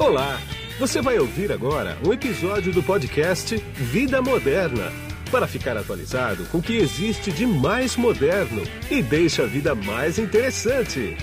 Olá! 0.00 0.40
Você 0.78 1.02
vai 1.02 1.18
ouvir 1.18 1.52
agora 1.52 1.98
um 2.02 2.10
episódio 2.10 2.72
do 2.72 2.82
podcast 2.82 3.54
Vida 3.74 4.22
Moderna 4.22 4.90
para 5.30 5.46
ficar 5.46 5.76
atualizado 5.76 6.46
com 6.46 6.56
o 6.56 6.62
que 6.62 6.78
existe 6.78 7.30
de 7.30 7.46
mais 7.46 7.98
moderno 7.98 8.62
e 8.90 9.02
deixa 9.02 9.42
a 9.42 9.46
vida 9.46 9.74
mais 9.74 10.18
interessante. 10.18 11.18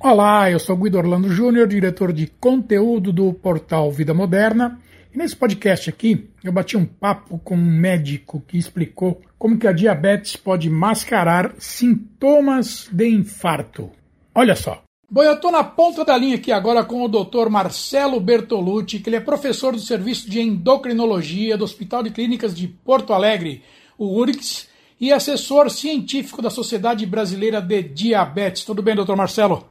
Olá, 0.00 0.50
eu 0.50 0.58
sou 0.58 0.76
Guido 0.76 0.98
Orlando 0.98 1.28
Júnior, 1.30 1.68
diretor 1.68 2.12
de 2.12 2.26
conteúdo 2.26 3.12
do 3.12 3.32
portal 3.32 3.92
Vida 3.92 4.12
Moderna. 4.12 4.76
E 5.16 5.18
nesse 5.18 5.34
podcast 5.34 5.88
aqui, 5.88 6.28
eu 6.44 6.52
bati 6.52 6.76
um 6.76 6.84
papo 6.84 7.38
com 7.38 7.54
um 7.54 7.64
médico 7.64 8.38
que 8.46 8.58
explicou 8.58 9.22
como 9.38 9.58
que 9.58 9.66
a 9.66 9.72
diabetes 9.72 10.36
pode 10.36 10.68
mascarar 10.68 11.54
sintomas 11.56 12.86
de 12.92 13.08
infarto. 13.08 13.90
Olha 14.34 14.54
só. 14.54 14.82
Bom, 15.10 15.22
eu 15.22 15.32
estou 15.32 15.50
na 15.50 15.64
ponta 15.64 16.04
da 16.04 16.18
linha 16.18 16.34
aqui 16.36 16.52
agora 16.52 16.84
com 16.84 17.02
o 17.02 17.08
Dr. 17.08 17.48
Marcelo 17.48 18.20
Bertolucci, 18.20 18.98
que 19.00 19.08
ele 19.08 19.16
é 19.16 19.20
professor 19.20 19.72
do 19.72 19.78
Serviço 19.78 20.28
de 20.28 20.38
Endocrinologia 20.38 21.56
do 21.56 21.64
Hospital 21.64 22.02
de 22.02 22.10
Clínicas 22.10 22.54
de 22.54 22.68
Porto 22.68 23.14
Alegre, 23.14 23.64
o 23.96 24.18
URICS, 24.18 24.68
e 25.00 25.14
assessor 25.14 25.70
científico 25.70 26.42
da 26.42 26.50
Sociedade 26.50 27.06
Brasileira 27.06 27.62
de 27.62 27.82
Diabetes. 27.82 28.66
Tudo 28.66 28.82
bem, 28.82 28.94
doutor 28.94 29.16
Marcelo? 29.16 29.66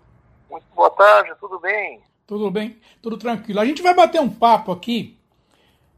Muito 0.49 0.65
boa 0.75 0.89
tarde, 0.89 1.33
tudo 1.39 1.59
bem? 1.59 2.01
Tudo 2.25 2.49
bem, 2.49 2.77
tudo 2.99 3.15
tranquilo. 3.15 3.59
A 3.59 3.65
gente 3.65 3.83
vai 3.83 3.93
bater 3.93 4.19
um 4.19 4.29
papo 4.29 4.71
aqui 4.71 5.15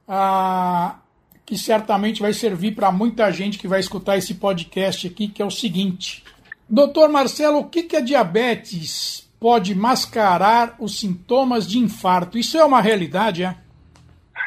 ah, 0.07 0.99
que 1.45 1.57
certamente 1.57 2.21
vai 2.21 2.33
servir 2.33 2.75
para 2.75 2.91
muita 2.91 3.31
gente 3.31 3.57
que 3.57 3.67
vai 3.67 3.79
escutar 3.79 4.17
esse 4.17 4.35
podcast 4.35 5.07
aqui, 5.07 5.27
que 5.27 5.41
é 5.41 5.45
o 5.45 5.51
seguinte. 5.51 6.23
Doutor 6.69 7.09
Marcelo, 7.09 7.59
o 7.59 7.69
que, 7.69 7.83
que 7.83 7.95
a 7.95 8.01
diabetes 8.01 9.29
pode 9.39 9.73
mascarar 9.75 10.75
os 10.79 10.99
sintomas 10.99 11.67
de 11.67 11.79
infarto? 11.79 12.37
Isso 12.37 12.57
é 12.57 12.65
uma 12.65 12.81
realidade, 12.81 13.43
é? 13.43 13.55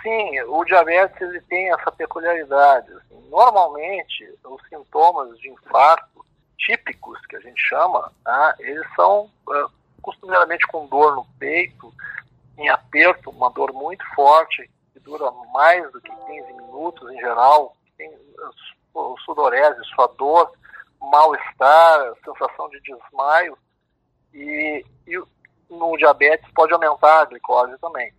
Sim, 0.02 0.40
o 0.48 0.64
diabetes 0.64 1.20
ele 1.20 1.40
tem 1.42 1.72
essa 1.72 1.90
peculiaridade. 1.92 2.90
Assim, 2.92 3.28
normalmente, 3.30 4.28
os 4.44 4.60
sintomas 4.68 5.38
de 5.38 5.48
infarto 5.50 6.24
típicos, 6.58 7.18
que 7.26 7.36
a 7.36 7.40
gente 7.40 7.60
chama, 7.60 8.12
tá, 8.24 8.54
eles 8.58 8.86
são 8.94 9.30
uh, 9.48 9.70
costumeiramente 10.02 10.66
com 10.66 10.86
dor 10.86 11.16
no 11.16 11.24
peito, 11.38 11.92
em 12.58 12.68
aperto, 12.68 13.30
uma 13.30 13.50
dor 13.50 13.72
muito 13.72 14.04
forte, 14.14 14.70
dura 15.10 15.30
mais 15.52 15.90
do 15.90 16.00
que 16.00 16.10
15 16.10 16.52
minutos 16.52 17.10
em 17.10 17.18
geral, 17.18 17.76
tem 17.98 18.10
sudorese, 19.24 19.84
suador, 19.94 20.52
mal-estar, 21.00 22.14
sensação 22.24 22.68
de 22.70 22.80
desmaio, 22.80 23.58
e, 24.32 24.84
e, 25.06 25.22
no 25.68 25.96
diabetes 25.96 26.48
pode 26.54 26.72
aumentar 26.72 27.22
a 27.22 27.24
glicose 27.24 27.76
também. 27.78 28.12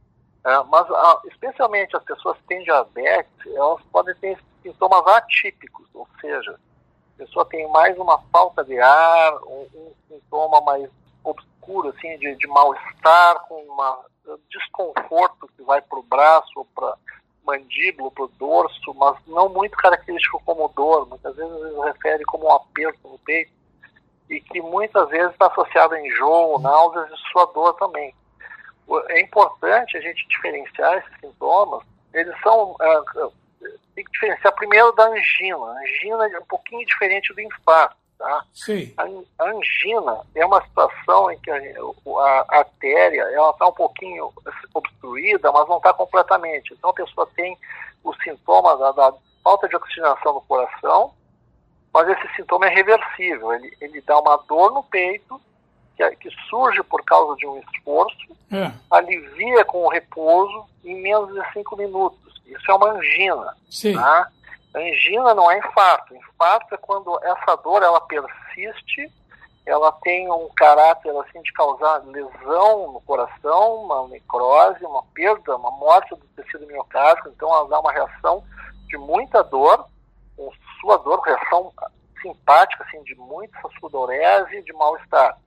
É, 0.43 0.63
mas 0.63 0.89
a, 0.89 1.21
especialmente 1.25 1.95
as 1.95 2.03
pessoas 2.03 2.37
que 2.39 2.43
têm 2.47 2.63
diabetes, 2.63 3.55
elas 3.55 3.81
podem 3.91 4.15
ter 4.15 4.37
sintomas 4.61 5.05
atípicos, 5.07 5.87
ou 5.93 6.07
seja, 6.19 6.59
a 7.15 7.17
pessoa 7.17 7.45
tem 7.45 7.69
mais 7.69 7.97
uma 7.97 8.19
falta 8.31 8.63
de 8.65 8.77
ar, 8.79 9.35
um, 9.43 9.67
um 9.75 9.93
sintoma 10.07 10.59
mais 10.61 10.89
obscuro, 11.23 11.89
assim, 11.89 12.17
de, 12.17 12.35
de 12.35 12.47
mal-estar, 12.47 13.39
com 13.47 13.61
um 13.61 13.75
desconforto 14.49 15.49
que 15.55 15.63
vai 15.63 15.81
para 15.81 15.99
o 15.99 16.03
braço 16.03 16.51
ou 16.55 16.65
para 16.65 16.95
mandíbula, 17.45 18.11
para 18.11 18.25
o 18.25 18.31
dorso, 18.39 18.93
mas 18.93 19.17
não 19.27 19.49
muito 19.49 19.75
característico 19.77 20.41
como 20.45 20.67
dor, 20.69 21.07
muitas 21.07 21.35
vezes 21.35 21.83
refere 21.83 22.23
como 22.25 22.45
um 22.45 22.53
aperto 22.53 22.99
no 23.07 23.17
peito, 23.19 23.51
e 24.29 24.39
que 24.39 24.61
muitas 24.61 25.09
vezes 25.09 25.31
está 25.31 25.47
associado 25.47 25.95
a 25.95 25.99
enjoo, 25.99 26.59
náuseas 26.59 27.09
e 27.11 27.31
suador 27.31 27.73
também. 27.73 28.13
É 29.09 29.21
importante 29.21 29.97
a 29.97 30.01
gente 30.01 30.27
diferenciar 30.27 30.97
esses 30.97 31.19
sintomas, 31.19 31.83
eles 32.13 32.33
são, 32.41 32.71
uh, 32.71 33.33
tem 33.95 34.05
que 34.05 34.11
diferenciar 34.11 34.53
primeiro 34.55 34.91
da 34.93 35.07
angina, 35.07 35.57
a 35.57 35.79
angina 35.79 36.29
é 36.29 36.39
um 36.39 36.45
pouquinho 36.45 36.85
diferente 36.85 37.33
do 37.33 37.41
infarto. 37.41 38.00
Tá? 38.21 38.45
Sim. 38.53 38.93
A, 38.97 39.43
angina 39.45 40.21
é 40.35 40.45
uma 40.45 40.61
situação 40.61 41.31
em 41.31 41.39
que 41.39 41.49
a, 41.49 41.57
a, 41.57 42.45
artéria 42.59 43.23
está 43.49 43.67
um 43.67 43.73
pouquinho 43.73 44.31
obstruída, 44.75 45.51
mas 45.51 45.67
não 45.67 45.77
está 45.77 45.91
completamente. 45.91 46.71
Então 46.71 46.91
a 46.91 46.93
pessoa 46.93 47.27
tem 47.35 47.57
o 48.03 48.13
sintoma 48.17 48.77
da, 48.77 48.91
da, 48.91 49.13
falta 49.43 49.67
de 49.67 49.75
oxigenação 49.75 50.35
no 50.35 50.41
coração, 50.41 51.15
mas 51.91 52.09
esse 52.09 52.35
sintoma 52.35 52.67
é 52.67 52.69
reversível. 52.69 53.53
Ele, 53.53 53.75
ele 53.81 54.01
dá 54.01 54.19
uma 54.19 54.37
dor 54.47 54.71
no 54.71 54.83
peito, 54.83 55.41
que, 55.97 56.07
que 56.17 56.29
surge 56.47 56.83
por 56.83 57.03
causa 57.03 57.35
de 57.37 57.47
um 57.47 57.59
esforço, 57.59 58.37
é. 58.51 58.71
alivia 58.91 59.65
com 59.65 59.83
o 59.83 59.89
repouso 59.89 60.67
em 60.85 61.01
menos 61.01 61.33
de 61.33 61.53
cinco 61.53 61.75
minutos. 61.75 62.39
Isso 62.45 62.69
é 62.69 62.75
uma 62.75 62.91
angina. 62.91 63.57
Sim. 63.67 63.95
Tá? 63.95 64.29
Angina 64.75 65.33
não 65.33 65.51
é 65.51 65.57
infarto. 65.57 66.15
Infarto 66.15 66.73
é 66.73 66.77
quando 66.77 67.19
essa 67.23 67.55
dor 67.57 67.83
ela 67.83 68.01
persiste, 68.01 69.11
ela 69.65 69.91
tem 69.91 70.29
um 70.31 70.49
caráter 70.55 71.15
assim 71.17 71.41
de 71.41 71.51
causar 71.53 72.03
lesão 72.05 72.93
no 72.93 73.01
coração, 73.01 73.83
uma 73.83 74.07
necrose, 74.07 74.83
uma 74.85 75.03
perda, 75.13 75.55
uma 75.55 75.71
morte 75.71 76.15
do 76.15 76.25
tecido 76.35 76.65
miocárdico. 76.67 77.29
Então 77.29 77.53
ela 77.53 77.67
dá 77.67 77.79
uma 77.79 77.91
reação 77.91 78.43
de 78.87 78.97
muita 78.97 79.43
dor, 79.43 79.85
com 80.35 80.51
sua 80.79 80.97
dor, 80.97 81.21
reação 81.21 81.71
simpática 82.21 82.83
assim 82.83 83.03
de 83.03 83.15
muita 83.15 83.59
sudorese 83.79 84.57
e 84.57 84.63
de 84.63 84.73
mal-estar. 84.73 85.37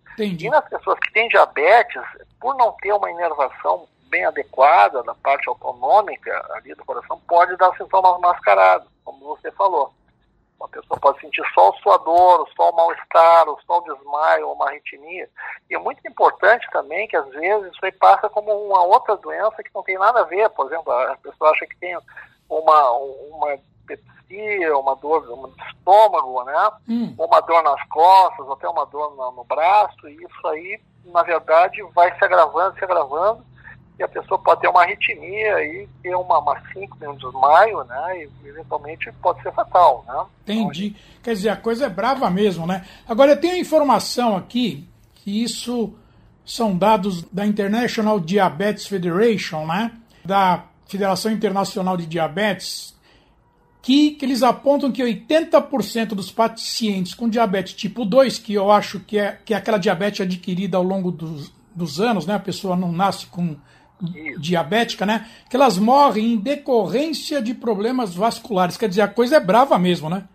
E 0.47 0.51
nas 0.51 0.69
pessoas 0.69 0.99
que 1.01 1.13
têm 1.13 1.29
diabetes, 1.29 2.03
por 2.41 2.55
não 2.57 2.73
ter 2.81 2.93
uma 2.93 3.11
inervação 3.11 3.89
bem 4.15 4.25
adequada 4.25 5.03
da 5.03 5.13
parte 5.13 5.49
autonômica 5.49 6.47
ali 6.53 6.73
do 6.73 6.85
coração, 6.85 7.21
pode 7.27 7.57
dar 7.57 7.77
sintomas 7.77 8.21
mascarados 8.21 8.87
como 9.05 9.19
você 9.27 9.51
falou. 9.51 9.93
Uma 10.57 10.69
pessoa 10.69 11.01
pode 11.01 11.21
sentir 11.21 11.43
só 11.53 11.71
o 11.71 11.77
suador, 11.79 12.49
só 12.57 12.71
o 12.71 12.77
mal-estar, 12.77 13.45
só 13.67 13.79
o 13.79 13.83
desmaio, 13.83 14.53
uma 14.53 14.69
arritmia. 14.69 15.29
E 15.69 15.75
é 15.75 15.79
muito 15.81 16.01
importante 16.07 16.65
também 16.71 17.09
que 17.09 17.17
às 17.17 17.29
vezes 17.31 17.73
isso 17.73 17.85
aí 17.85 17.91
passa 17.91 18.29
como 18.29 18.53
uma 18.53 18.85
outra 18.85 19.17
doença 19.17 19.65
que 19.65 19.75
não 19.75 19.83
tem 19.83 19.99
nada 19.99 20.21
a 20.21 20.25
ver. 20.25 20.49
Por 20.51 20.67
exemplo, 20.67 20.93
a 20.93 21.17
pessoa 21.17 21.51
acha 21.51 21.67
que 21.67 21.77
tem 21.79 21.99
uma, 22.49 22.91
uma 22.93 23.57
dispepsia, 23.57 24.79
uma 24.79 24.95
dor 24.95 25.29
uma 25.29 25.49
de 25.49 25.61
estômago, 25.71 26.45
né? 26.45 26.71
Hum. 26.89 27.15
Ou 27.19 27.27
uma 27.27 27.41
dor 27.41 27.65
nas 27.65 27.83
costas, 27.89 28.49
até 28.49 28.69
uma 28.69 28.87
dor 28.87 29.17
no, 29.17 29.33
no 29.33 29.45
braço, 29.45 30.09
e 30.09 30.15
isso 30.15 30.47
aí, 30.47 30.81
na 31.07 31.25
verdade, 31.25 31.83
vai 31.93 32.17
se 32.17 32.25
agravando, 32.25 32.79
se 32.79 32.85
agravando, 32.85 33.45
e 33.99 34.03
a 34.03 34.09
pessoa 34.09 34.39
pode 34.39 34.61
ter 34.61 34.69
uma 34.69 34.83
arritmia 34.83 35.65
e 35.65 35.89
ter 36.03 36.15
uma, 36.15 36.39
uma 36.39 36.61
síncrone, 36.73 37.15
um 37.15 37.17
desmaio, 37.17 37.85
né? 37.85 38.25
E 38.25 38.49
eventualmente 38.49 39.13
pode 39.23 39.43
ser 39.43 39.53
fatal, 39.53 40.05
né? 40.07 40.25
Entendi. 40.43 40.97
Quer 41.23 41.35
dizer, 41.35 41.51
a 41.51 41.57
coisa 41.57 41.87
é 41.87 41.89
brava 41.89 42.29
mesmo, 42.29 42.67
né? 42.67 42.85
Agora, 43.09 43.33
eu 43.33 43.41
tenho 43.41 43.55
a 43.55 43.59
informação 43.59 44.37
aqui 44.37 44.89
que 45.15 45.43
isso 45.43 45.95
são 46.45 46.77
dados 46.77 47.23
da 47.33 47.47
International 47.47 48.21
Diabetes 48.21 48.87
Federation, 48.87 49.67
né? 49.67 49.93
Da 50.25 50.65
Federação 50.87 51.33
Internacional 51.33 51.97
de 51.97 52.07
Diabetes, 52.07 52.95
que, 53.81 54.13
que 54.13 54.25
eles 54.25 54.43
apontam 54.43 54.91
que 54.91 55.03
80% 55.03 56.09
dos 56.09 56.31
pacientes 56.31 57.15
com 57.15 57.29
diabetes 57.29 57.75
tipo 57.75 58.05
2, 58.05 58.39
que 58.39 58.55
eu 58.55 58.71
acho 58.71 58.99
que 59.01 59.19
é, 59.19 59.39
que 59.45 59.55
é 59.55 59.57
aquela 59.57 59.79
diabetes 59.79 60.23
adquirida 60.23 60.77
ao 60.77 60.83
longo 60.83 61.11
dos, 61.11 61.53
dos 61.75 62.01
anos, 62.01 62.27
né? 62.27 62.35
A 62.35 62.41
pessoa 62.41 62.77
não 62.77 62.93
nasce 62.93 63.27
com. 63.27 63.57
Diabética, 64.39 65.07
né? 65.07 65.29
Que 65.49 65.57
elas 65.57 65.79
morrem 65.79 66.35
em 66.35 66.37
decorrência 66.37 67.41
de 67.43 67.55
problemas 67.55 68.15
vasculares. 68.15 68.77
Quer 68.77 68.89
dizer, 68.89 69.03
a 69.03 69.09
coisa 69.09 69.37
é 69.37 69.41
brava 69.41 69.79
mesmo, 69.79 70.09
né? 70.09 70.27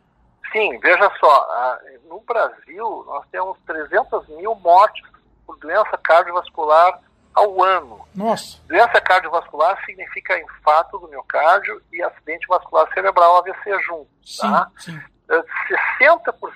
Sim, 0.51 0.79
veja 0.79 1.11
só, 1.19 1.47
no 2.07 2.19
Brasil 2.21 3.03
nós 3.05 3.25
temos 3.31 3.57
300 3.65 4.27
mil 4.29 4.55
mortes 4.55 5.07
por 5.45 5.57
doença 5.59 5.97
cardiovascular 6.03 6.99
ao 7.33 7.63
ano. 7.63 8.05
Nossa. 8.15 8.59
Doença 8.67 8.99
cardiovascular 8.99 9.79
significa 9.85 10.39
infarto 10.39 10.97
do 10.97 11.07
miocárdio 11.07 11.81
e 11.93 12.01
acidente 12.01 12.47
vascular 12.47 12.91
cerebral 12.93 13.37
AVC 13.37 13.79
junto. 13.83 14.09
Tá? 14.39 14.69
sim. 14.77 14.99
60% 15.29 15.37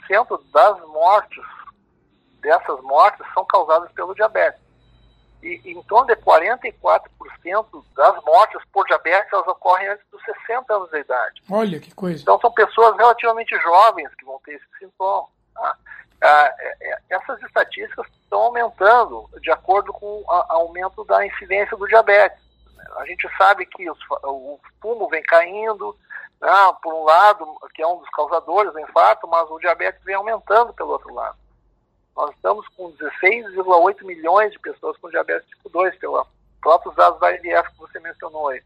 eh, 0.01 0.43
das 0.51 0.79
mortes, 0.87 1.43
dessas 2.41 2.81
mortes, 2.81 3.25
são 3.33 3.45
causadas 3.45 3.91
pelo 3.91 4.15
diabetes 4.15 4.62
e 5.43 5.71
em 5.71 5.81
torno 5.83 6.07
de 6.07 6.15
44% 6.21 7.83
das 7.95 8.23
mortes 8.23 8.61
por 8.71 8.85
diabetes 8.85 9.31
elas 9.33 9.47
ocorrem 9.47 9.89
antes 9.89 10.05
dos 10.09 10.23
60 10.23 10.73
anos 10.73 10.89
de 10.89 10.99
idade. 10.99 11.43
Olha 11.51 11.79
que 11.79 11.93
coisa. 11.93 12.21
Então 12.21 12.39
são 12.39 12.51
pessoas 12.51 12.95
relativamente 12.95 13.55
jovens 13.59 14.09
que 14.15 14.25
vão 14.25 14.39
ter 14.45 14.53
esse 14.53 14.65
sintoma. 14.79 15.27
Tá? 15.53 15.77
Ah, 16.21 16.55
é, 16.57 16.93
é, 16.93 16.97
essas 17.09 17.41
estatísticas 17.43 18.07
estão 18.23 18.39
aumentando 18.39 19.29
de 19.41 19.51
acordo 19.51 19.91
com 19.91 20.21
o 20.21 20.31
aumento 20.31 21.03
da 21.03 21.25
incidência 21.25 21.75
do 21.75 21.85
diabetes. 21.85 22.41
A 22.95 23.05
gente 23.05 23.27
sabe 23.37 23.65
que 23.65 23.89
os, 23.89 23.99
o 24.23 24.57
fumo 24.81 25.09
vem 25.09 25.21
caindo, 25.23 25.93
né, 26.41 26.49
por 26.81 26.93
um 26.93 27.03
lado, 27.03 27.45
que 27.73 27.81
é 27.81 27.87
um 27.87 27.97
dos 27.97 28.09
causadores 28.11 28.71
do 28.71 28.79
infarto, 28.79 29.27
mas 29.27 29.49
o 29.49 29.59
diabetes 29.59 30.01
vem 30.05 30.15
aumentando 30.15 30.73
pelo 30.73 30.91
outro 30.91 31.13
lado. 31.13 31.37
Nós 32.15 32.29
estamos 32.31 32.67
com 32.69 32.91
16,8 32.93 34.03
milhões 34.03 34.51
de 34.51 34.59
pessoas 34.59 34.97
com 34.97 35.09
diabetes 35.09 35.47
tipo 35.49 35.69
2, 35.69 35.95
pela 35.97 36.25
próprios 36.63 36.95
dados 36.95 37.19
da 37.19 37.31
IDF 37.33 37.69
que 37.71 37.79
você 37.79 37.99
mencionou 37.99 38.47
aí. 38.47 38.61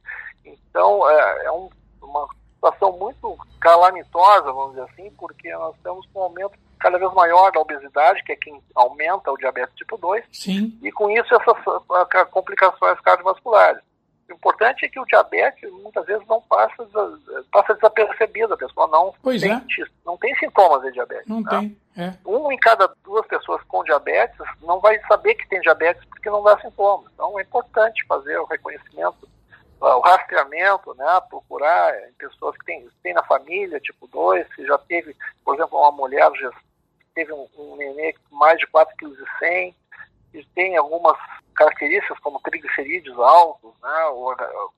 Então, 0.45 1.09
é, 1.09 1.45
é 1.45 1.51
um, 1.51 1.67
uma 2.01 2.27
situação 2.53 2.91
muito 2.93 3.37
calamitosa, 3.59 4.51
vamos 4.53 4.75
dizer 4.75 4.83
assim, 4.83 5.11
porque 5.17 5.51
nós 5.53 5.75
estamos 5.75 6.05
com 6.13 6.19
um 6.19 6.23
aumento 6.23 6.53
cada 6.79 6.99
vez 6.99 7.11
maior 7.13 7.51
da 7.51 7.59
obesidade, 7.59 8.23
que 8.23 8.31
é 8.31 8.35
quem 8.35 8.61
aumenta 8.75 9.31
o 9.31 9.37
diabetes 9.37 9.75
tipo 9.75 9.97
2, 9.97 10.23
Sim. 10.31 10.77
e 10.83 10.91
com 10.91 11.09
isso 11.09 11.27
essas 11.33 12.29
complicações 12.29 12.99
cardiovasculares. 13.01 13.81
O 14.29 14.33
importante 14.33 14.85
é 14.85 14.89
que 14.89 14.99
o 14.99 15.05
diabetes 15.05 15.71
muitas 15.71 16.05
vezes 16.05 16.25
não 16.27 16.41
passa, 16.41 16.87
passa 17.51 17.73
desapercebido, 17.75 18.53
a 18.53 18.57
pessoa 18.57 18.85
não 18.87 19.13
pois 19.23 19.41
tem, 19.41 19.51
é. 19.51 19.61
não 20.05 20.17
tem 20.17 20.35
sintomas 20.35 20.81
de 20.83 20.91
diabetes. 20.91 21.27
Não 21.27 21.41
né? 21.41 21.49
tem, 21.49 21.77
é. 21.97 22.13
Um 22.25 22.51
em 22.51 22.57
cada 22.57 22.89
diabetes 23.87 24.37
não 24.61 24.79
vai 24.79 24.99
saber 25.07 25.35
que 25.35 25.47
tem 25.47 25.59
diabetes 25.61 26.03
porque 26.05 26.29
não 26.29 26.43
dá 26.43 26.59
sintomas. 26.59 27.11
Então 27.13 27.39
é 27.39 27.41
importante 27.41 28.05
fazer 28.05 28.37
o 28.37 28.45
reconhecimento, 28.45 29.27
o 29.79 29.99
rastreamento, 29.99 30.93
né? 30.95 31.21
procurar 31.29 32.09
em 32.09 32.13
pessoas 32.13 32.55
que 32.57 32.65
têm, 32.65 32.87
têm 33.01 33.13
na 33.13 33.23
família, 33.23 33.79
tipo 33.79 34.07
2, 34.07 34.47
se 34.55 34.65
já 34.65 34.77
teve, 34.77 35.15
por 35.43 35.55
exemplo, 35.55 35.79
uma 35.79 35.91
mulher 35.91 36.29
já 36.39 36.51
teve 37.15 37.33
um, 37.33 37.47
um 37.57 37.75
nenê 37.75 38.13
com 38.13 38.35
mais 38.35 38.59
de 38.59 38.67
4,1 38.67 38.85
kg, 38.99 39.75
e 40.33 40.45
tem 40.53 40.77
algumas 40.77 41.17
características 41.55 42.19
como 42.19 42.39
triglicerídeos 42.41 43.17
altos, 43.17 43.71
né, 43.81 44.05
o 44.11 44.35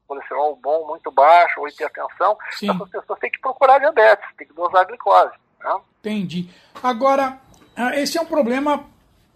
colesterol 0.07 0.55
bom 0.55 0.87
muito 0.87 1.11
baixo, 1.11 1.59
ou 1.59 1.67
hipertensão, 1.67 2.37
Sim. 2.51 2.69
essas 2.69 2.89
pessoas 2.89 3.19
têm 3.19 3.31
que 3.31 3.41
procurar 3.41 3.79
diabetes, 3.79 4.25
tem 4.37 4.47
que 4.47 4.53
dosar 4.53 4.81
a 4.81 4.85
glicose. 4.85 5.33
Né? 5.59 5.81
Entendi. 5.99 6.49
Agora, 6.81 7.37
ah, 7.75 7.95
esse 7.95 8.17
é 8.17 8.21
um 8.21 8.25
problema 8.25 8.85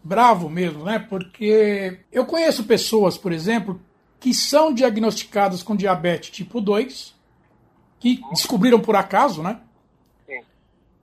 bravo 0.04 0.50
mesmo, 0.50 0.84
né? 0.84 1.00
Porque 1.00 2.00
eu 2.12 2.26
conheço 2.26 2.66
pessoas, 2.66 3.18
por 3.18 3.32
exemplo, 3.32 3.80
que 4.20 4.34
são 4.34 4.74
diagnosticadas 4.74 5.64
com 5.64 5.76
diabetes 5.76 6.30
tipo 6.30 6.60
2, 6.60 7.14
que 8.00 8.22
descobriram 8.32 8.80
por 8.80 8.96
acaso, 8.96 9.42
né? 9.42 9.60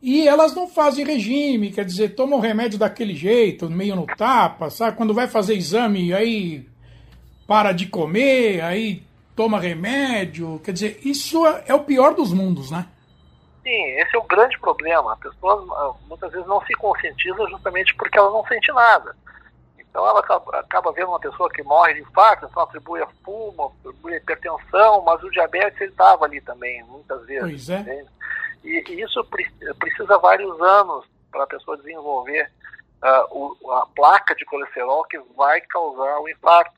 E 0.02 0.26
elas 0.26 0.54
não 0.54 0.66
fazem 0.66 1.04
regime, 1.04 1.70
quer 1.70 1.84
dizer, 1.84 2.14
tomam 2.14 2.40
remédio 2.40 2.78
daquele 2.78 3.14
jeito, 3.14 3.68
meio 3.68 3.94
no 3.94 4.06
tapa, 4.06 4.70
sabe? 4.70 4.96
Quando 4.96 5.12
vai 5.12 5.28
fazer 5.28 5.54
exame, 5.54 6.14
aí 6.14 6.66
para 7.46 7.72
de 7.72 7.86
comer, 7.86 8.62
aí 8.62 9.02
toma 9.36 9.60
remédio. 9.60 10.60
Quer 10.64 10.72
dizer, 10.72 11.00
isso 11.04 11.44
é 11.66 11.74
o 11.74 11.84
pior 11.84 12.14
dos 12.14 12.32
mundos, 12.32 12.70
né? 12.70 12.86
Sim, 13.62 13.84
esse 14.00 14.16
é 14.16 14.18
o 14.18 14.22
grande 14.24 14.58
problema. 14.58 15.12
A 15.12 15.16
pessoa 15.16 15.64
ah, 15.76 15.92
muitas 16.08 16.32
vezes 16.32 16.46
não 16.46 16.60
se 16.64 16.72
conscientiza 16.74 17.46
justamente 17.48 17.94
porque 17.94 18.18
ela 18.18 18.30
não 18.30 18.44
sente 18.46 18.72
nada. 18.72 19.14
Então 19.78 20.06
ela 20.06 20.20
acaba, 20.20 20.58
acaba 20.60 20.92
vendo 20.92 21.08
uma 21.08 21.18
pessoa 21.20 21.50
que 21.50 21.62
morre 21.64 21.94
de 21.94 22.00
infarto, 22.02 22.46
então 22.48 22.62
atribui 22.62 23.02
a 23.02 23.06
fumo, 23.24 23.74
atribui 23.84 24.14
a 24.14 24.16
hipertensão, 24.18 25.02
mas 25.02 25.22
o 25.22 25.30
diabetes 25.30 25.80
ele 25.80 25.90
estava 25.90 26.24
ali 26.24 26.40
também, 26.40 26.82
muitas 26.84 27.24
vezes. 27.26 27.66
Pois 27.66 27.70
é. 27.70 27.78
entende? 27.80 28.08
E, 28.62 28.84
e 28.88 29.02
isso 29.02 29.24
pre- 29.24 29.50
precisa 29.78 30.16
vários 30.18 30.60
anos 30.60 31.04
para 31.32 31.42
a 31.44 31.46
pessoa 31.46 31.76
desenvolver 31.76 32.50
ah, 33.02 33.26
o- 33.30 33.56
a 33.72 33.86
placa 33.86 34.34
de 34.34 34.44
colesterol 34.44 35.04
que 35.04 35.18
vai 35.36 35.60
causar 35.62 36.20
o 36.20 36.28
infarto. 36.28 36.72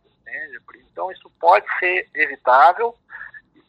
Então 0.92 1.10
isso 1.12 1.30
pode 1.40 1.66
ser 1.78 2.08
evitável 2.14 2.94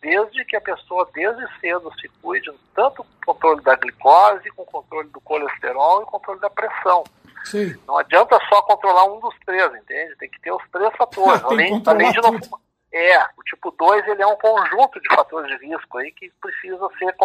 desde 0.03 0.43
que 0.45 0.55
a 0.57 0.61
pessoa 0.61 1.09
desde 1.15 1.41
cedo 1.59 1.89
se 1.99 2.09
cuide 2.21 2.51
tanto 2.75 2.97
com 3.25 3.31
o 3.31 3.33
controle 3.33 3.61
da 3.61 3.75
glicose, 3.75 4.51
com 4.51 4.63
o 4.63 4.65
controle 4.65 5.09
do 5.09 5.21
colesterol 5.21 6.01
e 6.01 6.03
o 6.03 6.07
controle 6.07 6.39
da 6.41 6.49
pressão. 6.49 7.03
Sei. 7.45 7.75
Não 7.87 7.97
adianta 7.97 8.37
só 8.49 8.61
controlar 8.63 9.05
um 9.05 9.19
dos 9.19 9.33
três, 9.45 9.65
entende? 9.73 10.15
Tem 10.17 10.29
que 10.29 10.39
ter 10.41 10.51
os 10.51 10.63
três 10.71 10.93
fatores. 10.97 11.41
Além, 11.45 11.81
além 11.85 12.11
de 12.11 12.21
não 12.21 12.39
tudo. 12.39 12.59
É, 12.91 13.23
o 13.23 13.43
tipo 13.43 13.71
2 13.71 14.07
ele 14.07 14.21
é 14.21 14.27
um 14.27 14.35
conjunto 14.35 15.01
de 15.01 15.15
fatores 15.15 15.57
de 15.59 15.65
risco 15.65 15.97
aí 15.97 16.11
que 16.11 16.31
precisa 16.39 16.87
ser, 16.99 17.15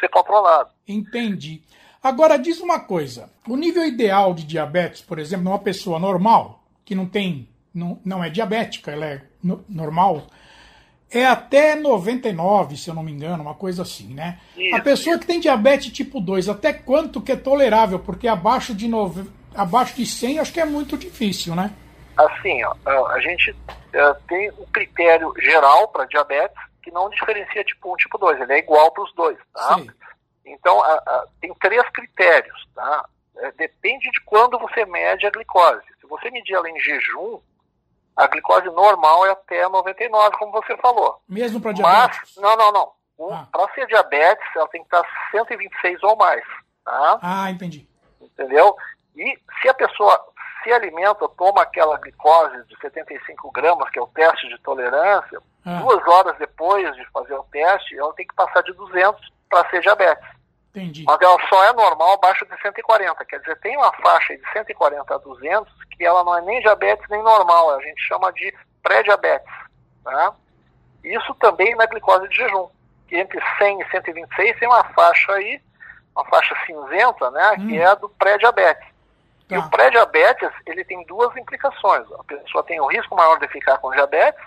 ser 0.00 0.08
controlado. 0.08 0.70
Entendi. 0.88 1.62
Agora 2.02 2.36
diz 2.36 2.60
uma 2.60 2.80
coisa: 2.80 3.30
o 3.48 3.56
nível 3.56 3.84
ideal 3.84 4.34
de 4.34 4.44
diabetes, 4.44 5.00
por 5.02 5.18
exemplo, 5.18 5.44
numa 5.44 5.58
pessoa 5.58 5.98
normal, 6.00 6.64
que 6.84 6.94
não 6.96 7.06
tem, 7.06 7.48
não, 7.72 8.00
não 8.04 8.24
é 8.24 8.28
diabética, 8.28 8.90
ela 8.90 9.06
é 9.06 9.22
no- 9.42 9.64
normal, 9.68 10.26
é 11.10 11.24
até 11.26 11.74
99, 11.76 12.76
se 12.76 12.88
eu 12.88 12.94
não 12.94 13.02
me 13.02 13.12
engano, 13.12 13.42
uma 13.42 13.54
coisa 13.54 13.82
assim, 13.82 14.12
né? 14.14 14.38
Isso, 14.56 14.74
a 14.76 14.80
pessoa 14.80 15.18
que 15.18 15.26
tem 15.26 15.38
diabetes 15.40 15.92
tipo 15.92 16.20
2, 16.20 16.48
até 16.48 16.72
quanto 16.72 17.20
que 17.20 17.32
é 17.32 17.36
tolerável? 17.36 17.98
Porque 17.98 18.26
abaixo 18.26 18.74
de, 18.74 18.88
nove, 18.88 19.28
abaixo 19.54 19.94
de 19.96 20.06
100 20.06 20.38
acho 20.40 20.52
que 20.52 20.60
é 20.60 20.64
muito 20.64 20.96
difícil, 20.96 21.54
né? 21.54 21.70
Assim, 22.16 22.62
ó, 22.64 23.06
a 23.08 23.20
gente 23.20 23.54
eh, 23.92 24.14
tem 24.28 24.50
um 24.52 24.66
critério 24.72 25.32
geral 25.40 25.88
para 25.88 26.04
diabetes 26.06 26.56
que 26.82 26.90
não 26.90 27.08
diferencia 27.10 27.64
tipo 27.64 27.90
1 27.92 27.94
e 27.94 27.96
tipo 27.98 28.18
2, 28.18 28.40
ele 28.40 28.52
é 28.52 28.58
igual 28.58 28.90
para 28.92 29.04
os 29.04 29.14
dois, 29.14 29.38
tá? 29.52 29.74
Sei. 29.76 29.90
Então, 30.46 30.82
a- 30.82 30.92
a- 31.06 31.24
tem 31.40 31.52
três 31.60 31.82
critérios, 31.90 32.68
tá? 32.74 33.04
É, 33.38 33.50
depende 33.52 34.10
de 34.10 34.20
quando 34.24 34.58
você 34.58 34.84
mede 34.84 35.26
a 35.26 35.30
glicose. 35.30 35.82
Se 36.00 36.06
você 36.06 36.30
medir 36.30 36.54
ela 36.54 36.68
em 36.68 36.78
jejum, 36.78 37.38
a 38.16 38.26
glicose 38.26 38.66
normal 38.70 39.26
é 39.26 39.30
até 39.30 39.68
99, 39.68 40.36
como 40.38 40.52
você 40.52 40.76
falou. 40.78 41.20
Mesmo 41.28 41.60
para 41.60 41.72
Mas, 41.72 41.78
diabetes. 41.80 42.36
não, 42.36 42.56
não, 42.56 42.72
não. 42.72 42.92
Um, 43.18 43.32
Ah. 43.32 43.46
Para 43.52 43.72
ser 43.74 43.86
diabetes, 43.86 44.44
ela 44.56 44.68
tem 44.68 44.82
que 44.82 44.86
estar 44.94 45.08
126 45.30 46.02
ou 46.02 46.16
mais, 46.16 46.42
tá? 46.84 47.18
Ah, 47.22 47.50
entendi. 47.50 47.88
Entendeu? 48.20 48.74
E 49.16 49.38
se 49.62 49.68
a 49.68 49.74
pessoa 49.74 50.20
se 50.62 50.72
alimenta, 50.72 51.28
toma 51.36 51.62
aquela 51.62 51.96
glicose 51.98 52.64
de 52.66 52.76
75 52.80 53.50
gramas, 53.52 53.88
que 53.90 53.98
é 53.98 54.02
o 54.02 54.06
teste 54.08 54.48
de 54.48 54.58
tolerância, 54.62 55.40
Ah. 55.64 55.78
duas 55.80 56.06
horas 56.08 56.36
depois 56.38 56.92
de 56.96 57.04
fazer 57.10 57.34
o 57.34 57.44
teste, 57.44 57.96
ela 57.98 58.12
tem 58.14 58.26
que 58.26 58.34
passar 58.34 58.62
de 58.62 58.72
200 58.72 59.20
para 59.48 59.68
ser 59.70 59.80
diabetes. 59.80 60.26
Entendi. 60.74 61.04
Mas 61.06 61.20
ela 61.20 61.38
só 61.48 61.64
é 61.66 61.72
normal 61.72 62.14
abaixo 62.14 62.44
de 62.46 62.60
140. 62.60 63.24
Quer 63.26 63.38
dizer, 63.38 63.56
tem 63.60 63.76
uma 63.76 63.92
faixa 63.92 64.36
de 64.36 64.42
140 64.52 65.14
a 65.14 65.18
200 65.18 65.72
que 65.96 66.04
ela 66.04 66.24
não 66.24 66.36
é 66.36 66.40
nem 66.40 66.60
diabetes 66.60 67.08
nem 67.08 67.22
normal. 67.22 67.70
A 67.70 67.80
gente 67.80 68.00
chama 68.02 68.32
de 68.32 68.52
pré-diabetes. 68.82 69.52
Tá? 70.02 70.34
Isso 71.04 71.32
também 71.36 71.74
na 71.76 71.86
glicose 71.86 72.28
de 72.28 72.36
jejum. 72.36 72.68
Que 73.06 73.16
entre 73.16 73.40
100 73.58 73.80
e 73.82 73.90
126 73.90 74.58
tem 74.58 74.68
uma 74.68 74.82
faixa 74.84 75.32
aí, 75.32 75.60
uma 76.16 76.24
faixa 76.24 76.56
cinzenta, 76.66 77.30
né? 77.30 77.52
Hum. 77.58 77.68
Que 77.68 77.78
é 77.78 77.86
a 77.86 77.94
do 77.94 78.08
pré-diabetes. 78.08 78.86
E 79.50 79.54
Tá. 79.54 79.60
o 79.60 79.70
pré-diabetes, 79.70 80.50
ele 80.66 80.84
tem 80.84 81.04
duas 81.06 81.36
implicações. 81.36 82.10
A 82.18 82.24
pessoa 82.24 82.64
tem 82.64 82.80
um 82.80 82.86
risco 82.86 83.14
maior 83.14 83.38
de 83.38 83.46
ficar 83.48 83.78
com 83.78 83.90
diabetes, 83.92 84.42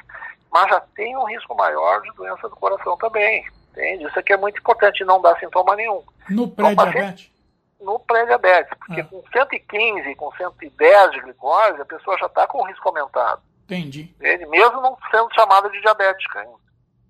mas 0.52 0.68
já 0.70 0.82
tem 0.96 1.16
um 1.16 1.26
risco 1.26 1.56
maior 1.56 2.02
de 2.02 2.12
doença 2.14 2.50
do 2.50 2.56
coração 2.56 2.98
também. 2.98 3.46
Entende? 3.78 4.06
Isso 4.06 4.18
aqui 4.20 4.34
é 4.34 4.38
muito 4.38 4.58
importante, 4.60 5.06
não 5.06 5.22
dá 5.22 5.38
sintoma 5.40 5.76
nenhum 5.76 6.02
No 6.30 6.48
pré-diabetes. 6.50 7.32
no 7.80 8.00
pré-diabetes, 8.00 8.76
porque 8.80 9.02
Ah. 9.02 9.04
com 9.06 9.22
115, 9.32 10.16
com 10.16 10.32
110 10.34 11.12
de 11.12 11.20
glicose, 11.22 11.80
a 11.82 11.86
pessoa 11.86 12.18
já 12.18 12.26
está 12.26 12.48
com 12.48 12.64
risco 12.64 12.88
aumentado, 12.90 13.42
Entendi. 13.66 14.12
entende? 14.20 14.46
mesmo 14.48 14.82
não 14.82 14.98
sendo 15.12 15.32
chamada 15.36 15.70
de 15.70 15.80
diabética 15.82 16.40
ainda. 16.40 16.58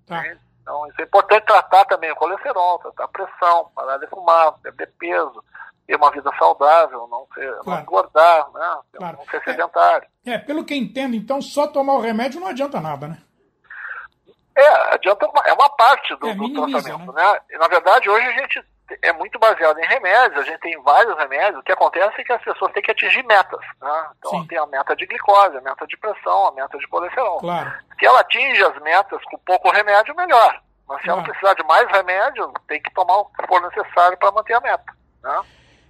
Tá. 0.06 0.24
Então, 0.62 0.86
isso 0.88 1.00
é 1.00 1.04
importante 1.04 1.46
tratar 1.46 1.86
também 1.86 2.12
o 2.12 2.16
colesterol, 2.16 2.78
tratar 2.80 3.04
a 3.04 3.08
pressão, 3.08 3.70
parar 3.74 3.96
de 3.96 4.06
fumar, 4.08 4.52
perder 4.62 4.92
peso, 4.98 5.42
ter 5.86 5.96
uma 5.96 6.10
vida 6.10 6.30
saudável, 6.38 7.08
não, 7.10 7.26
ser, 7.32 7.50
não 7.50 7.62
Claro. 7.64 7.82
engordar, 7.82 8.50
né? 8.52 8.78
Claro. 8.94 9.16
não 9.16 9.24
ser 9.24 9.38
É. 9.38 9.40
sedentário. 9.44 10.06
É, 10.26 10.36
pelo 10.36 10.66
que 10.66 10.74
entendo, 10.74 11.16
então 11.16 11.40
só 11.40 11.66
tomar 11.66 11.94
o 11.94 12.00
remédio 12.02 12.38
não 12.40 12.48
adianta 12.48 12.78
nada, 12.78 13.08
né? 13.08 13.18
É, 14.60 14.94
adianta 14.94 15.26
uma, 15.28 15.40
é 15.46 15.52
uma 15.52 15.68
parte 15.70 16.16
do, 16.16 16.28
É, 16.28 16.34
do 16.34 16.52
tratamento, 16.52 17.12
né? 17.12 17.40
E, 17.50 17.58
na 17.58 17.68
verdade, 17.68 18.10
hoje 18.10 18.26
a 18.26 18.32
gente 18.32 18.60
é 19.02 19.12
muito 19.12 19.38
baseado 19.38 19.78
em 19.78 19.86
remédios, 19.86 20.40
a 20.40 20.42
gente 20.42 20.58
tem 20.60 20.82
vários 20.82 21.16
remédios. 21.16 21.60
O 21.60 21.62
que 21.62 21.72
acontece 21.72 22.20
é 22.20 22.24
que 22.24 22.32
as 22.32 22.42
pessoas 22.42 22.72
têm 22.72 22.82
que 22.82 22.90
atingir 22.90 23.22
metas, 23.24 23.60
né? 23.80 24.06
Então 24.18 24.30
Sim. 24.32 24.46
tem 24.48 24.58
a 24.58 24.66
meta 24.66 24.96
de 24.96 25.06
glicose, 25.06 25.56
a 25.56 25.60
meta 25.60 25.86
de 25.86 25.96
pressão, 25.96 26.48
a 26.48 26.52
meta 26.52 26.76
de 26.76 26.88
colesterol. 26.88 27.38
Claro. 27.38 27.72
Se 27.98 28.06
ela 28.06 28.20
atinge 28.20 28.62
as 28.64 28.82
metas 28.82 29.22
com 29.30 29.38
pouco 29.38 29.70
remédio, 29.70 30.14
melhor. 30.16 30.60
Mas 30.88 31.02
se 31.02 31.08
ela 31.08 31.22
Claro. 31.22 31.30
precisar 31.30 31.54
de 31.54 31.68
mais 31.68 31.88
remédio, 31.92 32.52
tem 32.66 32.82
que 32.82 32.92
tomar 32.94 33.18
o 33.18 33.26
que 33.26 33.46
for 33.46 33.60
necessário 33.60 34.18
para 34.18 34.32
manter 34.32 34.54
a 34.54 34.60
meta. 34.60 34.92
Né? 35.22 35.40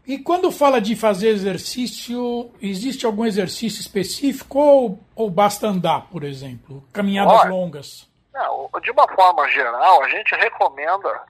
E 0.06 0.18
quando 0.18 0.50
fala 0.50 0.80
de 0.80 0.96
fazer 0.96 1.28
exercício, 1.28 2.50
existe 2.60 3.06
algum 3.06 3.24
exercício 3.24 3.80
específico 3.80 4.58
ou, 4.58 4.98
ou 5.14 5.30
basta 5.30 5.66
andar, 5.68 6.06
por 6.10 6.24
exemplo? 6.24 6.82
Caminhadas 6.92 7.40
Olha, 7.40 7.50
longas. 7.50 8.07
Não, 8.38 8.70
de 8.80 8.90
uma 8.92 9.08
forma 9.08 9.48
geral, 9.48 10.02
a 10.04 10.08
gente 10.08 10.34
recomenda 10.36 11.22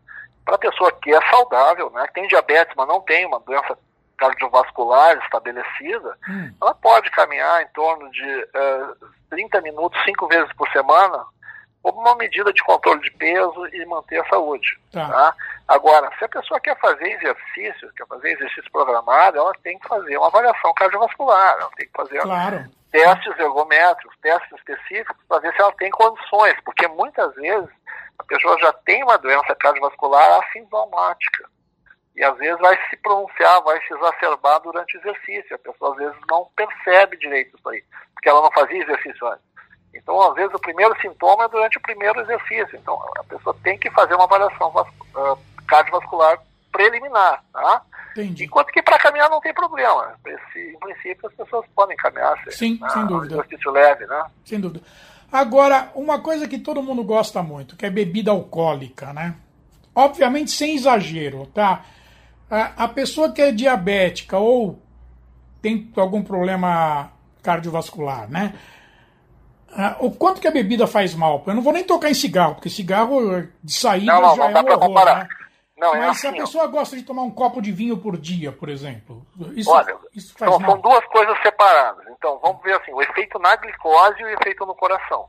para 0.45 0.55
a 0.57 0.59
pessoa 0.59 0.93
que 0.93 1.15
é 1.15 1.31
saudável, 1.31 1.91
né, 1.91 2.07
que 2.07 2.15
tem 2.15 2.27
diabetes, 2.29 2.75
mas 2.77 2.87
não 2.89 3.01
tem 3.01 3.25
uma 3.27 3.41
doença 3.41 3.79
cardiovascular 4.19 5.17
estabelecida, 5.25 6.17
Hum. 6.29 6.53
ela 6.61 6.75
pode 6.75 7.11
caminhar 7.13 7.63
em 7.63 7.69
torno 7.69 8.11
de 8.11 8.49
eh, 8.55 8.87
30 9.31 9.61
minutos, 9.63 10.03
cinco 10.05 10.27
vezes 10.27 10.53
por 10.55 10.69
semana, 10.71 11.25
como 11.83 12.01
uma 12.01 12.17
medida 12.17 12.53
de 12.53 12.63
controle 12.65 13.01
de 13.01 13.11
peso 13.13 13.67
e 13.69 13.85
manter 13.87 14.21
a 14.21 14.29
saúde. 14.29 14.79
Tá. 14.93 15.09
Tá? 15.09 15.35
Agora, 15.67 16.11
se 16.19 16.25
a 16.25 16.29
pessoa 16.29 16.61
quer 16.61 16.79
fazer 16.81 17.09
exercício, 17.13 17.93
quer 17.97 18.07
fazer 18.07 18.33
exercício 18.33 18.71
programado, 18.73 19.39
ela 19.39 19.53
tem 19.63 19.79
que 19.79 19.89
fazer 19.89 20.17
uma 20.17 20.29
avaliação 20.29 20.73
cardiovascular, 20.75 21.57
ela 21.61 21.71
tem 21.77 21.87
que 21.87 21.93
fazer 21.97 22.21
claro. 22.21 22.65
testes 22.91 23.39
ergométricos, 23.39 24.17
testes 24.23 24.59
específicos, 24.59 25.17
para 25.29 25.41
ver 25.41 25.55
se 25.55 25.63
ela 25.63 25.73
tem 25.73 25.91
condições, 25.91 26.57
porque 26.65 26.89
muitas 26.89 27.35
vezes 27.35 27.71
a 28.19 28.25
pessoa 28.25 28.59
já 28.59 28.73
tem 28.85 29.03
uma 29.05 29.19
doença 29.19 29.55
cardiovascular 29.55 30.43
assintomática. 30.43 31.49
E 32.17 32.25
às 32.25 32.37
vezes 32.37 32.59
vai 32.59 32.77
se 32.91 32.97
pronunciar, 32.97 33.63
vai 33.63 33.81
se 33.87 33.95
exacerbar 33.95 34.61
durante 34.61 34.97
o 34.97 35.01
exercício. 35.01 35.55
A 35.55 35.59
pessoa 35.59 35.93
às 35.93 35.99
vezes 35.99 36.19
não 36.29 36.51
percebe 36.57 37.17
direito 37.17 37.57
isso 37.57 37.69
aí, 37.69 37.85
porque 38.13 38.29
ela 38.29 38.43
não 38.43 38.51
fazia 38.51 38.83
exercício 38.83 39.25
antes. 39.29 39.48
Então, 39.95 40.21
às 40.23 40.35
vezes, 40.35 40.55
o 40.55 40.59
primeiro 40.59 40.95
sintoma 41.01 41.45
é 41.45 41.49
durante 41.49 41.79
o 41.79 41.83
primeiro 41.83 42.21
exercício. 42.21 42.77
Então, 42.77 42.99
a 43.19 43.25
pessoa 43.25 43.57
tem 43.63 43.79
que 43.79 43.91
fazer 43.91 44.15
uma 44.15 44.25
avaliação 44.25 44.69
uh, 44.69 45.39
cardiovascular 45.67 46.39
preliminar, 46.71 47.43
tá? 47.53 47.83
Entendi. 48.13 48.45
Enquanto 48.45 48.69
que 48.69 48.83
para 48.83 48.99
caminhar 48.99 49.29
não 49.31 49.41
tem 49.41 49.53
problema. 49.53 50.15
Esse, 50.27 50.73
em 50.73 50.79
princípio, 50.79 51.29
as 51.29 51.35
pessoas 51.35 51.67
podem 51.75 51.97
caminhar. 51.97 52.37
Sim, 52.51 52.79
né? 52.81 52.89
sem 52.91 53.07
dúvida. 53.07 53.35
exercício 53.35 53.71
leve, 53.71 54.07
né? 54.07 54.25
Sem 54.45 54.61
dúvida. 54.61 54.85
Agora, 55.31 55.91
uma 55.95 56.21
coisa 56.21 56.49
que 56.49 56.59
todo 56.59 56.83
mundo 56.83 57.05
gosta 57.05 57.43
muito, 57.43 57.77
que 57.77 57.85
é 57.85 57.91
bebida 57.91 58.31
alcoólica, 58.31 59.13
né? 59.13 59.35
Obviamente 59.95 60.51
sem 60.51 60.75
exagero, 60.75 61.47
tá? 61.47 61.85
A 62.51 62.89
pessoa 62.89 63.31
que 63.31 63.43
é 63.43 63.53
diabética 63.53 64.39
ou 64.39 64.81
tem 65.61 65.93
algum 65.97 66.23
problema 66.23 67.11
cardiovascular, 67.43 68.31
né? 68.31 68.55
O 70.01 70.11
quanto 70.11 70.41
que 70.41 70.49
a 70.49 70.53
bebida 70.53 70.87
faz 70.87 71.15
mal? 71.15 71.43
Eu 71.47 71.55
não 71.55 71.63
vou 71.63 71.73
nem 71.73 71.85
tocar 71.85 72.11
em 72.11 72.15
cigarro, 72.15 72.55
porque 72.55 72.71
cigarro 72.71 73.43
de 73.63 73.73
saída 73.73 74.13
não, 74.13 74.23
não, 74.23 74.37
já 74.37 74.49
não 74.49 74.61
é 74.61 74.63
um 74.63 74.67
horror, 74.67 74.81
comparar. 74.81 75.19
Né? 75.25 75.29
Não, 75.79 75.95
Mas 75.95 76.03
é 76.03 76.15
se 76.15 76.27
a 76.27 76.31
assim, 76.31 76.41
pessoa 76.41 76.67
gosta 76.67 76.97
de 76.97 77.05
tomar 77.05 77.23
um 77.23 77.31
copo 77.31 77.63
de 77.63 77.71
vinho 77.71 77.97
por 77.97 78.17
dia, 78.17 78.51
por 78.51 78.69
exemplo, 78.69 79.25
isso, 79.55 79.71
Olha, 79.71 79.97
isso 80.13 80.35
faz 80.37 80.51
então, 80.51 80.61
mal? 80.61 80.71
são 80.73 80.81
duas 80.81 81.05
coisas 81.07 81.41
separadas. 81.41 82.05
Então, 82.09 82.39
vamos 82.43 82.61
ver 82.63 82.75
assim, 82.75 82.93
o 82.93 83.01
efeito 83.01 83.39
na 83.39 83.55
glicose 83.55 84.21
e 84.21 84.25
o 84.25 84.29
efeito 84.29 84.67
no 84.67 84.75
coração. 84.75 85.27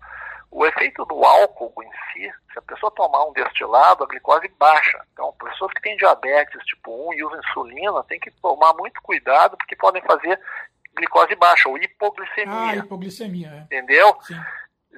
O 0.51 0.65
efeito 0.65 1.05
do 1.05 1.23
álcool 1.23 1.71
em 1.83 1.89
si, 2.11 2.31
se 2.51 2.57
a 2.57 2.61
pessoa 2.63 2.91
tomar 2.95 3.25
um 3.25 3.33
destilado, 3.33 4.03
a 4.03 4.07
glicose 4.07 4.51
baixa. 4.57 4.99
Então, 5.13 5.31
pessoas 5.39 5.71
que 5.73 5.81
têm 5.81 5.95
diabetes 5.97 6.65
tipo 6.65 6.91
1 7.09 7.13
e 7.13 7.23
usam 7.23 7.39
insulina, 7.39 8.03
tem 8.05 8.19
que 8.19 8.31
tomar 8.41 8.73
muito 8.73 8.99
cuidado, 9.03 9.55
porque 9.55 9.75
podem 9.75 10.01
fazer 10.01 10.39
glicose 10.95 11.35
baixa 11.35 11.69
ou 11.69 11.77
hipoglicemia. 11.77 12.71
Ah, 12.71 12.75
hipoglicemia, 12.75 13.47
é. 13.47 13.59
Entendeu? 13.75 14.15
Sim. 14.21 14.39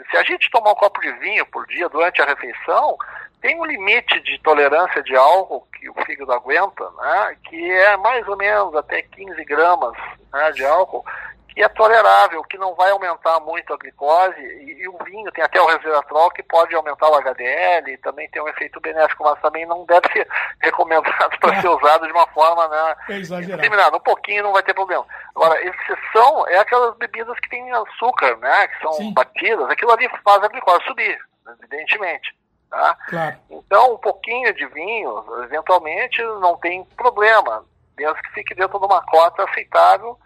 Se 0.09 0.17
a 0.17 0.23
gente 0.23 0.49
tomar 0.49 0.71
um 0.71 0.75
copo 0.75 0.99
de 1.01 1.11
vinho 1.13 1.45
por 1.47 1.67
dia 1.67 1.87
durante 1.89 2.21
a 2.21 2.25
refeição, 2.25 2.97
tem 3.41 3.59
um 3.59 3.65
limite 3.65 4.19
de 4.21 4.39
tolerância 4.39 5.03
de 5.03 5.15
álcool 5.15 5.67
que 5.77 5.89
o 5.89 5.93
fígado 6.05 6.31
aguenta, 6.31 6.89
né, 7.01 7.37
que 7.47 7.71
é 7.71 7.97
mais 7.97 8.27
ou 8.27 8.37
menos 8.37 8.73
até 8.75 9.01
15 9.01 9.43
gramas 9.45 9.93
né, 10.31 10.51
de 10.51 10.63
álcool, 10.65 11.03
que 11.49 11.61
é 11.61 11.67
tolerável, 11.67 12.41
que 12.43 12.57
não 12.57 12.73
vai 12.75 12.91
aumentar 12.91 13.39
muito 13.41 13.73
a 13.73 13.77
glicose, 13.77 14.39
e, 14.39 14.83
e, 14.83 14.87
o 14.87 14.97
vinho 15.03 15.29
tem 15.33 15.43
até 15.43 15.61
o 15.61 15.65
resveratrol 15.65 16.31
que 16.31 16.41
pode 16.41 16.73
aumentar 16.73 17.09
o 17.09 17.15
HDL, 17.15 17.91
e 17.91 17.97
também 17.97 18.29
tem 18.29 18.41
um 18.41 18.47
efeito 18.47 18.79
benéfico, 18.79 19.23
mas 19.25 19.39
também 19.41 19.65
não 19.65 19.85
deve 19.85 20.07
ser 20.13 20.25
recomendado 20.61 21.37
para 21.39 21.55
É. 21.57 21.61
ser 21.61 21.67
usado 21.67 22.05
de 22.05 22.13
uma 22.13 22.27
forma 22.27 22.67
né, 22.69 22.95
É 23.09 23.17
exagerado. 23.17 23.97
Um 23.97 23.99
pouquinho 23.99 24.43
não 24.43 24.53
vai 24.53 24.63
ter 24.63 24.73
problema. 24.73 25.05
Agora, 25.35 25.61
exceção 25.65 26.47
é 26.47 26.57
aquelas 26.57 26.95
bebidas 26.97 27.39
que 27.39 27.49
têm 27.49 27.71
açúcar, 27.71 28.37
né, 28.37 28.67
que 28.67 28.81
são 28.81 28.93
Sim. 28.93 29.13
batidas, 29.13 29.69
aquilo 29.69 29.91
ali 29.91 30.09
faz 30.23 30.43
a 30.43 30.47
glicose 30.47 30.85
subir, 30.85 31.17
evidentemente. 31.47 32.35
Tá? 32.69 32.97
Claro. 33.09 33.37
Então, 33.49 33.93
um 33.95 33.97
pouquinho 33.97 34.53
de 34.53 34.65
vinho, 34.67 35.25
eventualmente, 35.43 36.21
não 36.39 36.57
tem 36.57 36.85
problema, 36.95 37.65
desde 37.95 38.21
que 38.23 38.31
fique 38.33 38.55
dentro 38.55 38.79
de 38.79 38.85
uma 38.85 39.01
cota 39.05 39.43
aceitável. 39.43 40.17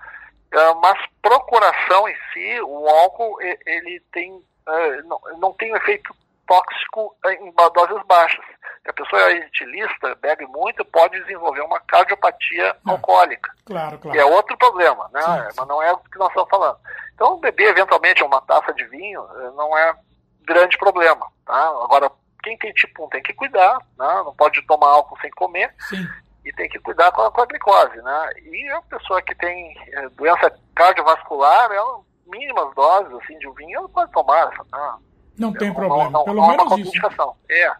Ah, 0.53 0.75
mas 0.75 0.97
pro 1.21 1.39
coração 1.41 2.07
em 2.07 2.15
si, 2.31 2.61
o 2.61 2.87
álcool 2.87 3.37
ele 3.65 3.99
tem 4.13 4.41
ah, 4.67 5.01
não, 5.03 5.19
não 5.39 5.53
tem 5.53 5.73
um 5.73 5.77
efeito 5.77 6.15
tóxico 6.47 7.15
em 7.27 7.51
doses 7.73 8.05
baixas. 8.07 8.43
Se 8.83 8.89
a 8.89 8.93
pessoa 8.93 9.21
é 9.23 9.37
etilista, 9.37 10.15
bebe 10.15 10.45
muito, 10.47 10.85
pode 10.85 11.19
desenvolver 11.21 11.61
uma 11.61 11.79
cardiopatia 11.81 12.75
Ah. 12.85 12.91
alcoólica 12.91 13.51
Claro, 13.65 13.97
que 13.97 14.09
é 14.09 14.13
claro. 14.21 14.31
outro 14.31 14.55
problema, 14.57 15.09
né? 15.11 15.21
Sim, 15.21 15.49
sim. 15.49 15.55
Mas 15.57 15.67
não 15.67 15.81
é 15.81 15.91
o 15.91 15.97
que 15.97 16.19
nós 16.19 16.29
estamos 16.29 16.49
falando. 16.49 16.77
Então, 17.13 17.39
beber 17.39 17.69
eventualmente 17.69 18.23
uma 18.23 18.41
taça 18.41 18.73
de 18.73 18.83
vinho 18.85 19.25
eh, 19.37 19.51
não 19.55 19.75
é 19.77 19.95
grande 20.43 20.77
problema, 20.77 21.27
tá? 21.45 21.67
Agora, 21.83 22.11
quem 22.43 22.55
tem 22.59 22.71
tipo 22.73 23.05
1 23.05 23.09
tem 23.09 23.23
que 23.23 23.33
cuidar, 23.33 23.77
né? 23.97 24.21
Não 24.23 24.35
pode 24.35 24.61
tomar 24.67 24.89
álcool 24.89 25.17
sem 25.19 25.31
comer 25.31 25.73
Sim. 25.89 26.07
e 26.45 26.53
tem 26.53 26.69
que 26.69 26.77
cuidar 26.79 27.11
com 27.11 27.23
a, 27.23 27.31
com 27.31 27.41
a 27.41 27.45
glicose, 27.47 27.99
né? 28.03 28.29
E 28.43 28.69
a 28.69 28.81
pessoa 28.83 29.19
que 29.23 29.33
tem 29.33 29.75
eh, 29.93 30.09
doença 30.09 30.53
cardiovascular, 30.75 31.71
ela, 31.71 32.01
mínimas 32.27 32.73
doses 32.75 33.13
assim 33.23 33.37
de 33.39 33.49
vinho, 33.53 33.79
ela 33.79 33.89
pode 33.89 34.11
tomar, 34.11 34.49
né? 34.71 34.93
Não 35.37 35.51
tem 35.53 35.67
Não- 35.69 35.75
problema. 35.75 36.09
não- 36.09 36.23
Pelo 36.23 36.37
não 36.37 36.51
é 36.51 36.55
uma 36.55 36.75
menos 36.77 36.93
isso. 36.93 37.05
É, 37.49 37.71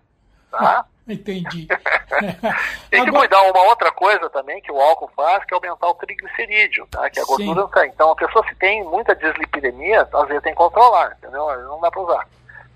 tá? 0.51 0.85
Entendi. 1.07 1.67
Tem 2.89 3.03
que 3.03 3.09
Agora- 3.09 3.19
cuidar 3.19 3.41
uma 3.43 3.63
outra 3.65 3.91
coisa 3.91 4.29
também 4.29 4.62
que 4.62 4.71
o 4.71 4.79
álcool 4.81 5.09
faz, 5.15 5.43
que 5.45 5.53
é 5.53 5.55
aumentar 5.55 5.88
o 5.88 5.93
triglicerídeo, 5.95 6.88
tá? 6.88 7.09
que 7.09 7.19
é 7.19 7.21
a 7.21 7.25
gordura 7.25 7.62
não 7.62 7.69
sai. 7.69 7.88
Então, 7.88 8.12
a 8.12 8.15
pessoa 8.15 8.43
se 8.47 8.55
tem 8.55 8.83
muita 8.83 9.15
dislipidemia, 9.15 10.07
às 10.12 10.27
vezes 10.27 10.43
tem 10.43 10.51
que 10.53 10.57
controlar, 10.57 11.15
entendeu? 11.17 11.45
Não 11.67 11.79
dá 11.79 11.91
para 11.91 12.01
usar. 12.01 12.27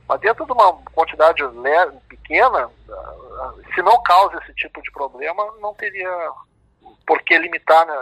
Mas 0.07 0.19
dentro 0.21 0.45
de 0.45 0.51
uma 0.51 0.74
quantidade 0.93 1.43
pequena, 2.07 2.69
ah, 2.91 3.53
se 3.75 3.81
não 3.81 4.01
causa 4.03 4.38
esse 4.43 4.53
tipo 4.55 4.81
de 4.81 4.91
problema, 4.91 5.43
não 5.62 5.74
teria 5.74 6.09
por 7.05 7.21
que 7.24 7.38
limitar 7.38 7.86
né, 7.86 7.93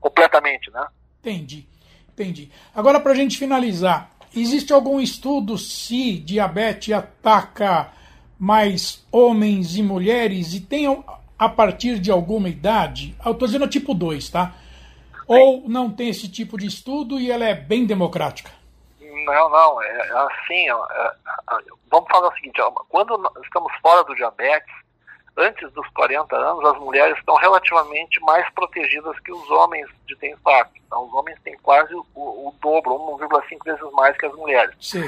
completamente, 0.00 0.70
né? 0.70 0.86
Entendi. 1.20 1.68
Entendi. 2.10 2.50
Agora, 2.74 2.98
para 2.98 3.12
a 3.12 3.14
gente 3.14 3.38
finalizar, 3.38 4.10
existe 4.34 4.72
algum 4.72 5.00
estudo 5.00 5.56
se 5.58 6.18
diabetes 6.18 6.94
ataca 6.94 7.92
mais 8.38 9.04
homens 9.10 9.76
e 9.76 9.82
mulheres 9.82 10.54
e 10.54 10.60
tem 10.60 10.86
a 11.38 11.48
partir 11.48 11.98
de 11.98 12.10
alguma 12.10 12.48
idade? 12.48 13.16
Eu 13.24 13.32
estou 13.32 13.46
dizendo 13.46 13.68
tipo 13.68 13.94
2, 13.94 14.28
tá? 14.30 14.54
Ou 15.26 15.68
não 15.68 15.90
tem 15.90 16.08
esse 16.08 16.28
tipo 16.28 16.56
de 16.56 16.66
estudo 16.66 17.20
e 17.20 17.30
ela 17.30 17.44
é 17.44 17.54
bem 17.54 17.84
democrática? 17.84 18.50
Não, 19.00 19.50
não, 19.50 19.82
é 19.82 19.88
é 19.88 20.12
assim, 20.12 20.70
é, 20.70 20.72
é, 20.72 21.58
vamos 21.90 22.08
falar 22.10 22.28
o 22.28 22.34
seguinte, 22.34 22.60
quando 22.88 23.30
estamos 23.44 23.72
fora 23.82 24.02
do 24.04 24.14
diabetes, 24.14 24.72
antes 25.38 25.70
dos 25.72 25.86
40 25.90 26.36
anos, 26.36 26.64
as 26.64 26.78
mulheres 26.78 27.16
estão 27.18 27.36
relativamente 27.36 28.20
mais 28.22 28.48
protegidas 28.50 29.18
que 29.20 29.32
os 29.32 29.50
homens 29.50 29.88
de 30.06 30.16
ter 30.16 30.30
infarto. 30.30 30.72
Então, 30.86 31.06
os 31.06 31.14
homens 31.14 31.38
têm 31.42 31.56
quase 31.58 31.94
o, 31.94 32.04
o 32.14 32.54
dobro, 32.60 32.94
1,5 33.18 33.64
vezes 33.64 33.92
mais 33.92 34.16
que 34.16 34.26
as 34.26 34.32
mulheres. 34.34 34.74
Sim. 34.80 35.04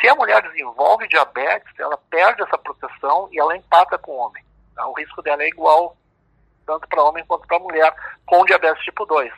Se 0.00 0.08
a 0.08 0.14
mulher 0.14 0.40
desenvolve 0.42 1.08
diabetes, 1.08 1.72
ela 1.78 1.96
perde 2.10 2.42
essa 2.42 2.56
proteção 2.58 3.28
e 3.32 3.40
ela 3.40 3.56
empata 3.56 3.98
com 3.98 4.12
o 4.12 4.18
homem. 4.18 4.44
Tá? 4.74 4.86
O 4.86 4.92
risco 4.94 5.20
dela 5.22 5.42
é 5.42 5.48
igual, 5.48 5.96
tanto 6.66 6.86
para 6.88 7.02
homem 7.02 7.24
quanto 7.26 7.46
para 7.46 7.58
mulher, 7.58 7.92
com 8.26 8.44
diabetes 8.44 8.82
tipo 8.84 9.04
2. 9.04 9.32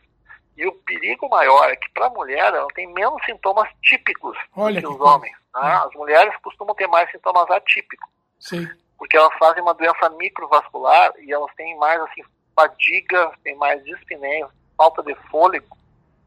E 0.57 0.67
o 0.67 0.73
perigo 0.73 1.29
maior 1.31 1.71
é 1.71 1.77
que 1.77 1.89
para 1.91 2.07
a 2.07 2.11
mulher 2.11 2.53
ela 2.53 2.69
tem 2.75 2.87
menos 2.93 3.25
sintomas 3.25 3.69
típicos 3.83 4.37
Olha 4.55 4.81
que 4.81 4.87
que 4.87 4.93
os 4.93 5.01
homens. 5.01 5.35
tá? 5.53 5.85
As 5.85 5.95
mulheres 5.95 6.35
costumam 6.43 6.75
ter 6.75 6.87
mais 6.87 7.11
sintomas 7.11 7.51
atípicos, 7.51 8.09
Sim. 8.39 8.69
Porque 9.03 9.17
elas 9.17 9.35
fazem 9.37 9.61
uma 9.61 9.75
doença 9.75 10.09
microvascular 10.11 11.13
e 11.19 11.33
elas 11.33 11.53
têm 11.57 11.77
mais 11.77 12.01
assim 12.03 12.23
fadiga, 12.55 13.33
têm 13.43 13.57
mais 13.57 13.83
dispneia, 13.83 14.49
falta 14.77 15.03
de 15.03 15.13
fôlego, 15.29 15.77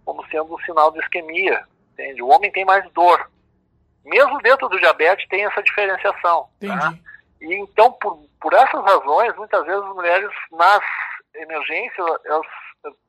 como 0.04 0.28
sendo 0.28 0.54
um 0.54 0.60
sinal 0.60 0.92
de 0.92 1.00
isquemia. 1.00 1.66
Entende? 1.94 2.22
O 2.22 2.28
homem 2.28 2.52
tem 2.52 2.66
mais 2.66 2.84
dor. 2.92 3.32
Mesmo 4.04 4.42
dentro 4.42 4.68
do 4.68 4.78
diabetes 4.78 5.26
tem 5.30 5.46
essa 5.46 5.64
diferenciação. 5.64 6.50
tá? 6.68 6.94
E 7.40 7.54
então, 7.54 7.94
por, 7.94 8.20
por 8.42 8.54
essas 8.54 8.84
razões, 8.84 9.34
muitas 9.38 9.66
vezes 9.66 9.82
as 9.82 9.96
mulheres 9.96 10.30
nas 10.52 10.84
emergências, 11.34 12.06
elas 12.26 12.46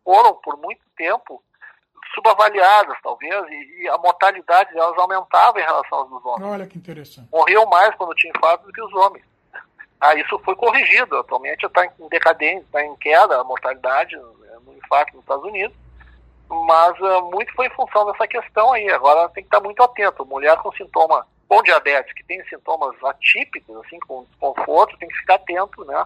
foram 0.05 0.33
por 0.35 0.57
muito 0.59 0.83
tempo 0.97 1.43
subavaliadas, 2.15 2.97
talvez, 3.03 3.45
e, 3.49 3.83
e 3.83 3.89
a 3.89 3.99
mortalidade 3.99 4.73
delas 4.73 4.97
aumentava 4.97 5.59
em 5.59 5.65
relação 5.65 6.03
às 6.03 6.09
dos 6.09 6.25
homens. 6.25 6.53
Olha 6.53 6.67
que 6.69 6.79
interessante. 6.79 7.29
Morriam 7.33 7.67
mais 7.67 7.93
quando 7.97 8.15
tinha 8.15 8.33
infarto 8.33 8.65
do 8.65 8.73
que 8.73 8.81
os 8.81 8.95
homens. 8.95 9.25
Ah, 10.01 10.15
isso 10.15 10.39
foi 10.41 10.55
corrigido. 10.55 11.17
Atualmente 11.17 11.65
está 11.65 11.85
em 11.85 12.09
decadência, 12.09 12.65
está 12.65 12.85
em 12.85 12.95
queda 12.97 13.41
a 13.41 13.45
mortalidade 13.45 14.15
eh, 14.15 14.59
no 14.65 14.77
infarto 14.77 15.15
nos 15.15 15.23
Estados 15.23 15.45
Unidos. 15.45 15.77
Mas 16.49 17.03
ah, 17.03 17.21
muito 17.33 17.53
foi 17.55 17.67
em 17.67 17.75
função 17.75 18.07
dessa 18.07 18.27
questão 18.27 18.73
aí. 18.73 18.89
Agora 18.91 19.29
tem 19.31 19.43
que 19.43 19.49
estar 19.49 19.61
muito 19.61 19.83
atento. 19.83 20.27
Mulher 20.27 20.57
com 20.59 20.73
sintoma, 20.73 21.27
com 21.49 21.63
diabetes, 21.63 22.13
que 22.13 22.25
tem 22.25 22.43
sintomas 22.45 22.95
atípicos, 23.05 23.77
assim, 23.85 23.99
com 24.01 24.25
desconforto, 24.25 24.99
tem 24.99 25.09
que 25.09 25.19
ficar 25.19 25.37
atento, 25.37 25.85
né? 25.85 26.05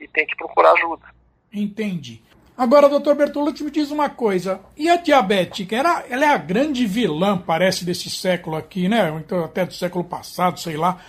E 0.00 0.08
tem 0.08 0.26
que 0.26 0.36
procurar 0.36 0.72
ajuda. 0.72 1.06
Entendi. 1.52 2.22
Agora, 2.56 2.88
doutor 2.88 3.14
Bertolucci, 3.14 3.64
me 3.64 3.70
diz 3.70 3.90
uma 3.90 4.10
coisa. 4.10 4.60
E 4.76 4.88
a 4.88 4.96
diabética? 4.96 5.74
Ela, 5.74 6.04
ela 6.08 6.24
é 6.24 6.28
a 6.28 6.36
grande 6.36 6.86
vilã, 6.86 7.38
parece, 7.38 7.84
desse 7.84 8.10
século 8.10 8.56
aqui, 8.56 8.88
né? 8.88 9.08
Então, 9.18 9.44
até 9.44 9.64
do 9.64 9.72
século 9.72 10.04
passado, 10.04 10.60
sei 10.60 10.76
lá. 10.76 11.00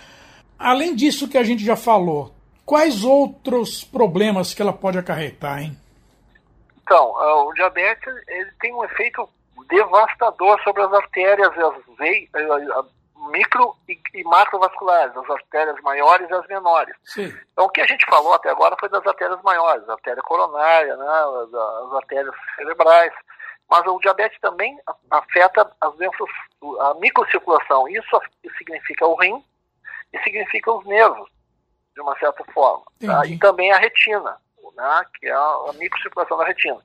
Além 0.58 0.94
disso 0.94 1.28
que 1.28 1.38
a 1.38 1.42
gente 1.42 1.64
já 1.64 1.76
falou, 1.76 2.34
quais 2.64 3.04
outros 3.04 3.84
problemas 3.84 4.54
que 4.54 4.62
ela 4.62 4.72
pode 4.72 4.98
acarretar, 4.98 5.62
hein? 5.62 5.76
Então, 6.82 7.10
uh, 7.12 7.48
o 7.48 7.54
diabetes 7.54 8.12
ele 8.28 8.50
tem 8.60 8.74
um 8.74 8.84
efeito 8.84 9.28
devastador 9.68 10.60
sobre 10.62 10.82
as 10.82 10.92
artérias 10.92 11.50
e 11.56 11.60
as 11.60 11.96
veias, 11.98 12.28
uh, 12.34 12.86
micro 13.30 13.74
e, 13.88 13.98
e, 14.14 14.24
macrovasculares, 14.24 15.16
as 15.16 15.30
artérias 15.30 15.80
maiores 15.82 16.28
e 16.28 16.34
as 16.34 16.46
menores. 16.46 16.94
Sim. 17.04 17.34
Então, 17.52 17.64
o 17.64 17.70
que 17.70 17.80
a 17.80 17.86
gente 17.86 18.04
falou 18.06 18.34
até 18.34 18.50
agora 18.50 18.76
foi 18.78 18.88
das 18.90 19.06
artérias 19.06 19.40
maiores, 19.42 19.88
a 19.88 19.92
artéria 19.92 20.22
coronária, 20.22 20.96
né, 20.96 21.06
as, 21.06 21.54
as 21.54 21.92
artérias 21.94 22.34
cerebrais, 22.56 23.12
mas 23.70 23.86
o 23.86 23.98
diabetes 23.98 24.38
também 24.40 24.78
afeta 25.10 25.70
as 25.80 25.94
doenças, 25.94 26.28
a 26.80 26.94
microcirculação. 27.00 27.88
Isso 27.88 28.20
significa 28.58 29.06
o 29.06 29.14
rim 29.14 29.42
e 30.14 30.22
significa 30.22 30.72
os 30.72 30.86
nervos, 30.86 31.28
de 31.94 32.00
uma 32.00 32.16
certa 32.18 32.44
forma. 32.52 32.84
Tá? 33.04 33.26
E 33.26 33.38
também 33.38 33.72
a 33.72 33.78
retina, 33.78 34.36
né? 34.76 35.04
que 35.18 35.26
é 35.26 35.32
a, 35.32 35.72
microcirculação 35.74 36.38
da 36.38 36.46
retina. 36.46 36.78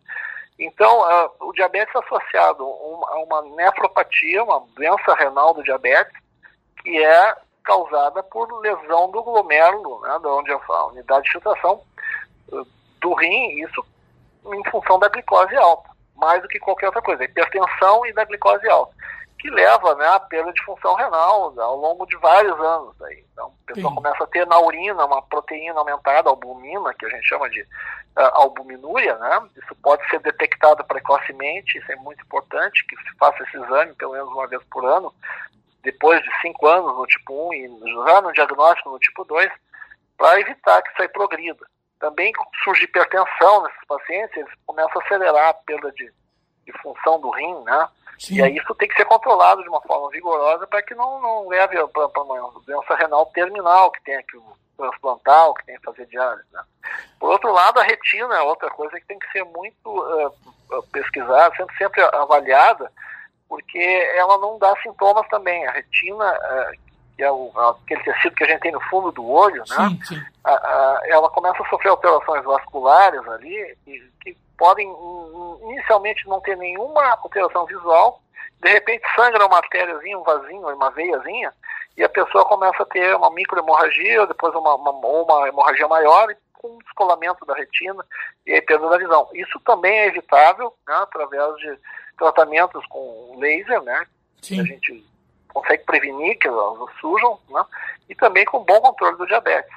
Então, 0.57 0.99
uh, 0.99 1.31
o 1.47 1.53
diabetes 1.53 1.93
é 1.95 1.99
associado 1.99 2.63
a 2.63 3.23
uma 3.23 3.41
nefropatia, 3.55 4.43
uma 4.43 4.59
doença 4.75 5.13
renal 5.15 5.53
do 5.53 5.63
diabetes, 5.63 6.13
que 6.81 7.01
é 7.03 7.35
causada 7.63 8.23
por 8.23 8.51
lesão 8.59 9.11
do 9.11 9.23
glomérulo, 9.23 10.01
né, 10.01 10.19
da 10.21 10.29
onde 10.29 10.51
a 10.51 10.85
unidade 10.87 11.25
de 11.25 11.31
filtração 11.31 11.81
uh, 12.51 12.67
do 12.99 13.13
rim, 13.13 13.63
isso 13.63 13.85
em 14.45 14.71
função 14.71 14.97
da 14.99 15.07
glicose 15.07 15.55
alta 15.55 15.89
mais 16.19 16.41
do 16.41 16.47
que 16.47 16.59
qualquer 16.59 16.87
outra 16.87 17.01
coisa, 17.01 17.23
hipertensão 17.23 18.05
e 18.05 18.13
da 18.13 18.25
glicose 18.25 18.67
alta, 18.69 18.93
que 19.39 19.49
leva 19.49 19.95
né, 19.95 20.05
à 20.05 20.19
perda 20.19 20.51
de 20.51 20.63
função 20.63 20.93
renal 20.95 21.53
ao 21.57 21.77
longo 21.77 22.05
de 22.05 22.17
vários 22.17 22.59
anos. 22.59 23.01
Aí. 23.03 23.23
Então, 23.31 23.53
a 23.63 23.73
pessoa 23.73 23.89
Sim. 23.89 23.95
começa 23.95 24.23
a 24.23 24.27
ter 24.27 24.45
na 24.45 24.59
urina 24.59 25.05
uma 25.05 25.21
proteína 25.21 25.79
aumentada, 25.79 26.29
albumina, 26.29 26.93
que 26.93 27.05
a 27.05 27.09
gente 27.09 27.25
chama 27.25 27.49
de 27.49 27.61
uh, 27.61 27.67
albuminúria, 28.33 29.17
né? 29.17 29.49
Isso 29.55 29.73
pode 29.81 30.07
ser 30.09 30.19
detectado 30.19 30.83
precocemente, 30.83 31.77
isso 31.77 31.89
é 31.89 31.95
muito 31.95 32.21
importante, 32.21 32.85
que 32.85 32.97
se 32.97 33.17
faça 33.17 33.41
esse 33.43 33.57
exame 33.57 33.93
pelo 33.93 34.11
menos 34.11 34.29
uma 34.29 34.47
vez 34.47 34.61
por 34.69 34.85
ano, 34.85 35.13
depois 35.83 36.21
de 36.21 36.41
cinco 36.41 36.67
anos 36.67 36.93
no 36.93 37.07
tipo 37.07 37.49
1 37.49 37.53
e 37.53 38.05
já 38.05 38.21
no 38.21 38.33
diagnóstico 38.33 38.89
no 38.89 38.99
tipo 38.99 39.23
2, 39.23 39.49
para 40.17 40.41
evitar 40.41 40.81
que 40.81 40.91
isso 40.91 41.01
aí 41.01 41.07
progrida. 41.07 41.65
Também 41.97 42.33
surge 42.61 42.83
hipertensão 42.83 43.63
nesses 43.63 43.85
pacientes, 43.87 44.35
eles 44.35 44.53
começam 44.65 45.01
a 45.01 45.05
acelerar 45.05 45.49
a 45.49 45.53
perda 45.53 45.89
de, 45.93 46.11
de 46.65 46.73
função 46.81 47.21
do 47.21 47.29
rim, 47.29 47.55
né? 47.63 47.87
Sim. 48.19 48.35
E 48.35 48.43
aí 48.43 48.57
isso 48.57 48.75
tem 48.75 48.87
que 48.87 48.95
ser 48.95 49.05
controlado 49.05 49.63
de 49.63 49.69
uma 49.69 49.81
forma 49.81 50.09
vigorosa 50.09 50.67
para 50.67 50.83
que 50.83 50.93
não, 50.93 51.21
não 51.21 51.47
leve 51.47 51.75
para 51.87 52.21
uma 52.21 52.51
doença 52.67 52.95
renal 52.95 53.25
terminal, 53.27 53.89
que 53.91 54.03
tenha 54.03 54.21
que 54.23 54.37
transplantar 54.77 55.47
ou 55.47 55.53
que 55.53 55.65
tenha 55.65 55.79
que 55.79 55.85
fazer 55.85 56.05
diálise. 56.07 56.47
Né? 56.51 56.61
Por 57.17 57.31
outro 57.31 57.51
lado, 57.51 57.79
a 57.79 57.83
retina 57.83 58.35
é 58.35 58.41
outra 58.41 58.69
coisa 58.71 58.99
que 58.99 59.07
tem 59.07 59.17
que 59.17 59.31
ser 59.31 59.45
muito 59.45 59.87
uh, 59.87 60.83
pesquisada, 60.91 61.55
sempre, 61.55 61.77
sempre 61.77 62.01
avaliada, 62.01 62.91
porque 63.47 63.79
ela 64.15 64.37
não 64.37 64.59
dá 64.59 64.75
sintomas 64.83 65.27
também. 65.29 65.65
A 65.65 65.71
retina, 65.71 66.25
uh, 66.25 66.89
que 67.15 67.23
é 67.23 67.31
o, 67.31 67.51
aquele 67.57 68.03
tecido 68.03 68.35
que 68.35 68.43
a 68.43 68.47
gente 68.47 68.61
tem 68.61 68.71
no 68.73 68.81
fundo 68.89 69.13
do 69.13 69.25
olho, 69.25 69.63
né? 69.69 69.75
Sim, 69.75 69.99
sim. 70.03 70.21
A, 70.43 70.51
a, 70.51 71.01
ela 71.05 71.29
começa 71.29 71.63
a 71.63 71.69
sofrer 71.69 71.89
alterações 71.89 72.43
vasculares 72.43 73.25
ali, 73.29 73.77
que, 73.85 74.11
que 74.21 74.37
podem 74.59 74.93
inicialmente 75.63 76.27
não 76.27 76.41
ter 76.41 76.55
nenhuma 76.57 77.03
alteração 77.23 77.65
visual, 77.65 78.21
de 78.61 78.69
repente 78.69 79.03
sangra 79.15 79.45
uma 79.45 79.57
artériazinha, 79.57 80.19
um 80.19 80.23
vasinho, 80.23 80.67
uma 80.67 80.91
veiazinha, 80.91 81.53
e 81.97 82.03
a 82.03 82.09
pessoa 82.09 82.45
começa 82.45 82.83
a 82.83 82.85
ter 82.85 83.15
uma 83.15 83.31
microhemorragia, 83.31 84.27
depois 84.27 84.53
uma, 84.53 84.75
uma, 84.75 84.91
uma 84.91 85.47
hemorragia 85.47 85.87
maior, 85.87 86.27
com 86.53 86.77
descolamento 86.79 87.45
da 87.45 87.53
retina 87.55 88.05
e 88.45 88.53
aí 88.53 88.61
perda 88.61 88.89
da 88.89 88.97
visão. 88.97 89.29
Isso 89.33 89.57
também 89.61 89.97
é 89.97 90.07
evitável 90.07 90.73
né, 90.85 90.95
através 90.95 91.55
de 91.55 91.79
tratamentos 92.17 92.85
com 92.87 93.37
laser, 93.39 93.81
né? 93.81 94.05
Sim. 94.41 94.59
A 94.59 94.63
gente 94.65 95.05
consegue 95.53 95.83
prevenir 95.85 96.37
que 96.37 96.47
elas 96.47 96.89
surjam, 96.99 97.39
né? 97.49 97.63
e 98.09 98.15
também 98.15 98.43
com 98.43 98.63
bom 98.63 98.81
controle 98.81 99.17
do 99.17 99.27
diabetes. 99.27 99.73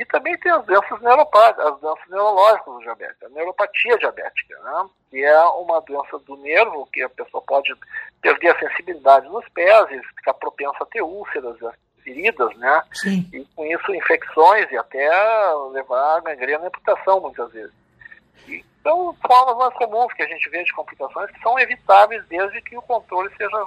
E 0.00 0.04
também 0.06 0.34
tem 0.38 0.50
as 0.50 0.64
doenças 0.64 0.98
neuropáticas, 1.02 1.66
as 1.66 1.78
doenças 1.78 2.08
neurológicas 2.08 2.72
do 2.72 2.80
diabetes, 2.80 3.22
a 3.22 3.28
neuropatia 3.28 3.98
diabética, 3.98 4.58
né? 4.60 4.88
que 5.10 5.22
é 5.22 5.44
uma 5.44 5.78
doença 5.82 6.18
do 6.20 6.38
nervo, 6.38 6.88
que 6.90 7.02
a 7.02 7.08
pessoa 7.10 7.42
pode 7.46 7.76
perder 8.22 8.48
a 8.48 8.58
sensibilidade 8.58 9.28
nos 9.28 9.46
pés 9.50 9.90
e 9.90 10.02
ficar 10.16 10.32
propensa 10.32 10.78
a 10.80 10.86
ter 10.86 11.02
úlceras, 11.02 11.58
feridas, 12.02 12.56
né? 12.56 12.82
Sim. 12.94 13.28
E 13.30 13.44
com 13.54 13.66
isso 13.66 13.94
infecções 13.94 14.72
e 14.72 14.78
até 14.78 15.10
levar 15.70 16.16
a 16.16 16.20
gangrena 16.20 16.64
e 16.64 16.66
amputação 16.68 17.20
muitas 17.20 17.52
vezes. 17.52 17.74
Então, 18.48 19.14
formas 19.26 19.56
mais 19.58 19.74
comuns 19.74 20.14
que 20.14 20.22
a 20.22 20.26
gente 20.26 20.48
vê 20.48 20.64
de 20.64 20.72
complicações 20.72 21.30
que 21.30 21.42
são 21.42 21.58
evitáveis 21.58 22.24
desde 22.26 22.62
que 22.62 22.74
o 22.74 22.80
controle 22.80 23.30
seja 23.36 23.66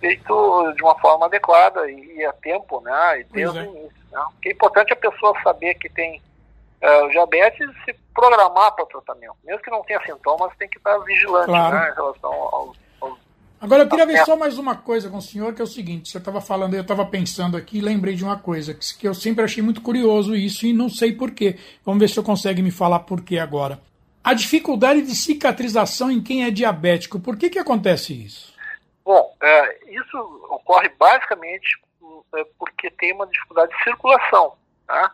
feito 0.00 0.72
de 0.74 0.82
uma 0.82 0.98
forma 0.98 1.26
adequada 1.26 1.88
e 1.90 2.24
a 2.24 2.32
tempo, 2.32 2.80
né? 2.80 3.20
E 3.20 3.24
desde 3.24 3.58
é. 3.58 3.62
o 3.62 3.64
início. 3.64 4.00
Né? 4.10 4.20
O 4.20 4.40
que 4.40 4.48
é 4.48 4.52
importante 4.52 4.90
é 4.90 4.94
a 4.94 5.10
pessoa 5.10 5.34
saber 5.42 5.74
que 5.74 5.88
tem 5.88 6.20
uh, 6.82 7.10
diabetes 7.10 7.68
e 7.68 7.84
se 7.84 7.98
programar 8.14 8.74
para 8.74 8.84
o 8.84 8.88
tratamento. 8.88 9.36
Mesmo 9.44 9.62
que 9.62 9.70
não 9.70 9.82
tenha 9.84 10.00
sintomas, 10.04 10.52
tem 10.58 10.68
que 10.68 10.78
estar 10.78 10.98
vigilante 10.98 11.46
claro. 11.46 11.76
né, 11.76 11.90
em 11.90 11.94
relação 11.94 12.32
aos, 12.32 12.76
aos 13.00 13.18
Agora 13.60 13.82
eu 13.82 13.88
queria 13.88 14.06
ver 14.06 14.24
só 14.24 14.36
mais 14.36 14.56
uma 14.56 14.74
coisa 14.74 15.10
com 15.10 15.18
o 15.18 15.22
senhor, 15.22 15.54
que 15.54 15.60
é 15.60 15.64
o 15.64 15.68
seguinte, 15.68 16.08
você 16.08 16.16
estava 16.16 16.40
falando, 16.40 16.74
eu 16.74 16.80
estava 16.80 17.04
pensando 17.04 17.58
aqui 17.58 17.76
e 17.78 17.82
lembrei 17.82 18.14
de 18.14 18.24
uma 18.24 18.38
coisa, 18.38 18.72
que, 18.72 18.98
que 18.98 19.06
eu 19.06 19.12
sempre 19.12 19.44
achei 19.44 19.62
muito 19.62 19.82
curioso 19.82 20.34
isso 20.34 20.66
e 20.66 20.72
não 20.72 20.88
sei 20.88 21.12
porquê. 21.12 21.58
Vamos 21.84 22.00
ver 22.00 22.08
se 22.08 22.18
eu 22.18 22.24
consegue 22.24 22.62
me 22.62 22.70
falar 22.70 23.00
porquê 23.00 23.38
agora. 23.38 23.78
A 24.24 24.34
dificuldade 24.34 25.02
de 25.02 25.14
cicatrização 25.14 26.10
em 26.10 26.22
quem 26.22 26.44
é 26.44 26.50
diabético, 26.50 27.20
por 27.20 27.36
que, 27.36 27.50
que 27.50 27.58
acontece 27.58 28.12
isso? 28.12 28.49
Bom, 29.10 29.34
é, 29.42 29.78
isso 29.88 30.16
ocorre 30.50 30.88
basicamente 30.90 31.82
é, 32.36 32.44
porque 32.56 32.88
tem 32.92 33.12
uma 33.12 33.26
dificuldade 33.26 33.76
de 33.76 33.82
circulação. 33.82 34.56
Tá? 34.86 35.10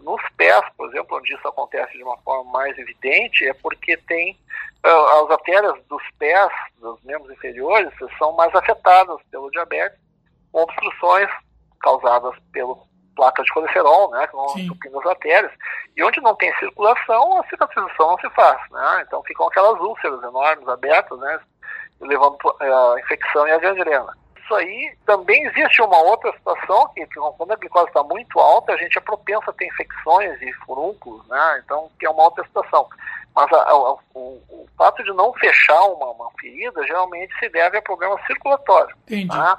Nos 0.00 0.20
pés, 0.36 0.64
por 0.76 0.88
exemplo, 0.88 1.16
onde 1.16 1.32
isso 1.32 1.46
acontece 1.46 1.92
de 1.92 2.02
uma 2.02 2.18
forma 2.22 2.50
mais 2.50 2.76
evidente, 2.76 3.46
é 3.46 3.54
porque 3.54 3.96
tem 3.98 4.36
é, 4.84 4.90
as 4.90 5.30
artérias 5.30 5.80
dos 5.88 6.02
pés, 6.18 6.50
dos 6.80 7.00
membros 7.04 7.30
inferiores, 7.30 7.92
são 8.18 8.32
mais 8.32 8.52
afetadas 8.52 9.22
pelo 9.30 9.48
diabetes, 9.52 9.96
com 10.50 10.62
obstruções 10.62 11.30
causadas 11.80 12.34
pelo 12.50 12.84
placa 13.14 13.44
de 13.44 13.52
colesterol, 13.52 14.10
né, 14.10 14.26
que 14.26 14.34
vão 14.34 14.58
entupindo 14.58 14.98
as 14.98 15.06
artérias. 15.06 15.52
E 15.96 16.02
onde 16.02 16.20
não 16.20 16.34
tem 16.34 16.52
circulação, 16.58 17.38
a 17.38 17.46
cicatrização 17.46 18.08
não 18.08 18.18
se 18.18 18.28
faz, 18.30 18.60
né? 18.72 19.04
Então 19.06 19.22
ficam 19.22 19.46
aquelas 19.46 19.80
úlceras 19.80 20.20
enormes 20.22 20.68
abertas, 20.68 21.16
né, 21.20 21.40
levando 22.00 22.36
é, 22.60 22.66
a 22.66 22.96
infecção 23.00 23.46
e 23.46 23.50
a 23.50 23.58
gangrena. 23.58 24.16
Isso 24.42 24.54
aí 24.54 24.96
também 25.04 25.44
existe 25.46 25.82
uma 25.82 25.98
outra 26.02 26.32
situação 26.32 26.88
que, 26.94 27.04
que 27.06 27.18
quando 27.36 27.50
a 27.50 27.56
glicose 27.56 27.88
está 27.88 28.02
muito 28.04 28.38
alta, 28.38 28.72
a 28.72 28.76
gente 28.76 28.96
é 28.96 29.00
propenso 29.00 29.50
a 29.50 29.52
ter 29.52 29.66
infecções 29.66 30.40
e 30.40 30.52
furúnculos, 30.64 31.26
né? 31.26 31.62
Então, 31.64 31.90
que 31.98 32.06
é 32.06 32.10
uma 32.10 32.22
outra 32.22 32.44
situação. 32.44 32.86
Mas 33.34 33.52
a, 33.52 33.56
a, 33.56 33.76
o, 33.76 34.00
o, 34.14 34.66
fato 34.78 35.02
de 35.02 35.12
não 35.12 35.32
fechar 35.34 35.82
uma, 35.88 36.12
uma, 36.12 36.30
ferida 36.40 36.86
geralmente 36.86 37.36
se 37.38 37.48
deve 37.48 37.76
a 37.76 37.82
problema 37.82 38.16
circulatório. 38.26 38.94
Entendi. 39.04 39.28
Tá? 39.28 39.58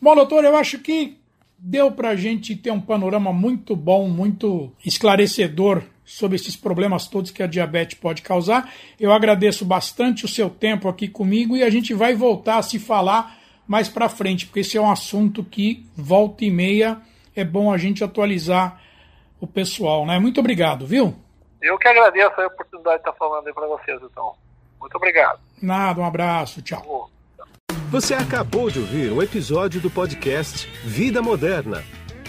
Bom, 0.00 0.14
doutor, 0.14 0.44
eu 0.44 0.56
acho 0.56 0.78
que 0.78 1.18
deu 1.58 1.90
para 1.90 2.10
a 2.10 2.16
gente 2.16 2.54
ter 2.54 2.70
um 2.70 2.80
panorama 2.80 3.32
muito 3.32 3.74
bom, 3.74 4.08
muito 4.08 4.72
esclarecedor 4.84 5.82
sobre 6.08 6.36
esses 6.36 6.56
problemas 6.56 7.06
todos 7.06 7.30
que 7.30 7.42
a 7.42 7.46
diabetes 7.46 7.98
pode 7.98 8.22
causar. 8.22 8.72
Eu 8.98 9.12
agradeço 9.12 9.62
bastante 9.62 10.24
o 10.24 10.28
seu 10.28 10.48
tempo 10.48 10.88
aqui 10.88 11.06
comigo 11.06 11.54
e 11.54 11.62
a 11.62 11.68
gente 11.68 11.92
vai 11.92 12.14
voltar 12.14 12.56
a 12.56 12.62
se 12.62 12.78
falar 12.78 13.36
mais 13.66 13.90
para 13.90 14.08
frente, 14.08 14.46
porque 14.46 14.60
esse 14.60 14.78
é 14.78 14.80
um 14.80 14.90
assunto 14.90 15.44
que 15.44 15.86
volta 15.94 16.46
e 16.46 16.50
meia 16.50 16.98
é 17.36 17.44
bom 17.44 17.70
a 17.70 17.76
gente 17.76 18.02
atualizar 18.02 18.80
o 19.38 19.46
pessoal, 19.46 20.06
né? 20.06 20.18
Muito 20.18 20.40
obrigado, 20.40 20.86
viu? 20.86 21.14
Eu 21.60 21.76
que 21.76 21.86
agradeço 21.86 22.40
a 22.40 22.46
oportunidade 22.46 22.96
de 22.96 23.00
estar 23.02 23.12
falando 23.12 23.46
aí 23.46 23.52
para 23.52 23.66
vocês, 23.66 24.00
então. 24.02 24.32
Muito 24.80 24.96
obrigado. 24.96 25.38
Nada, 25.60 26.00
um 26.00 26.04
abraço, 26.04 26.62
tchau. 26.62 27.10
Você 27.90 28.14
acabou 28.14 28.70
de 28.70 28.78
ouvir 28.78 29.12
um 29.12 29.22
episódio 29.22 29.80
do 29.80 29.90
podcast 29.90 30.66
Vida 30.84 31.20
Moderna 31.20 31.84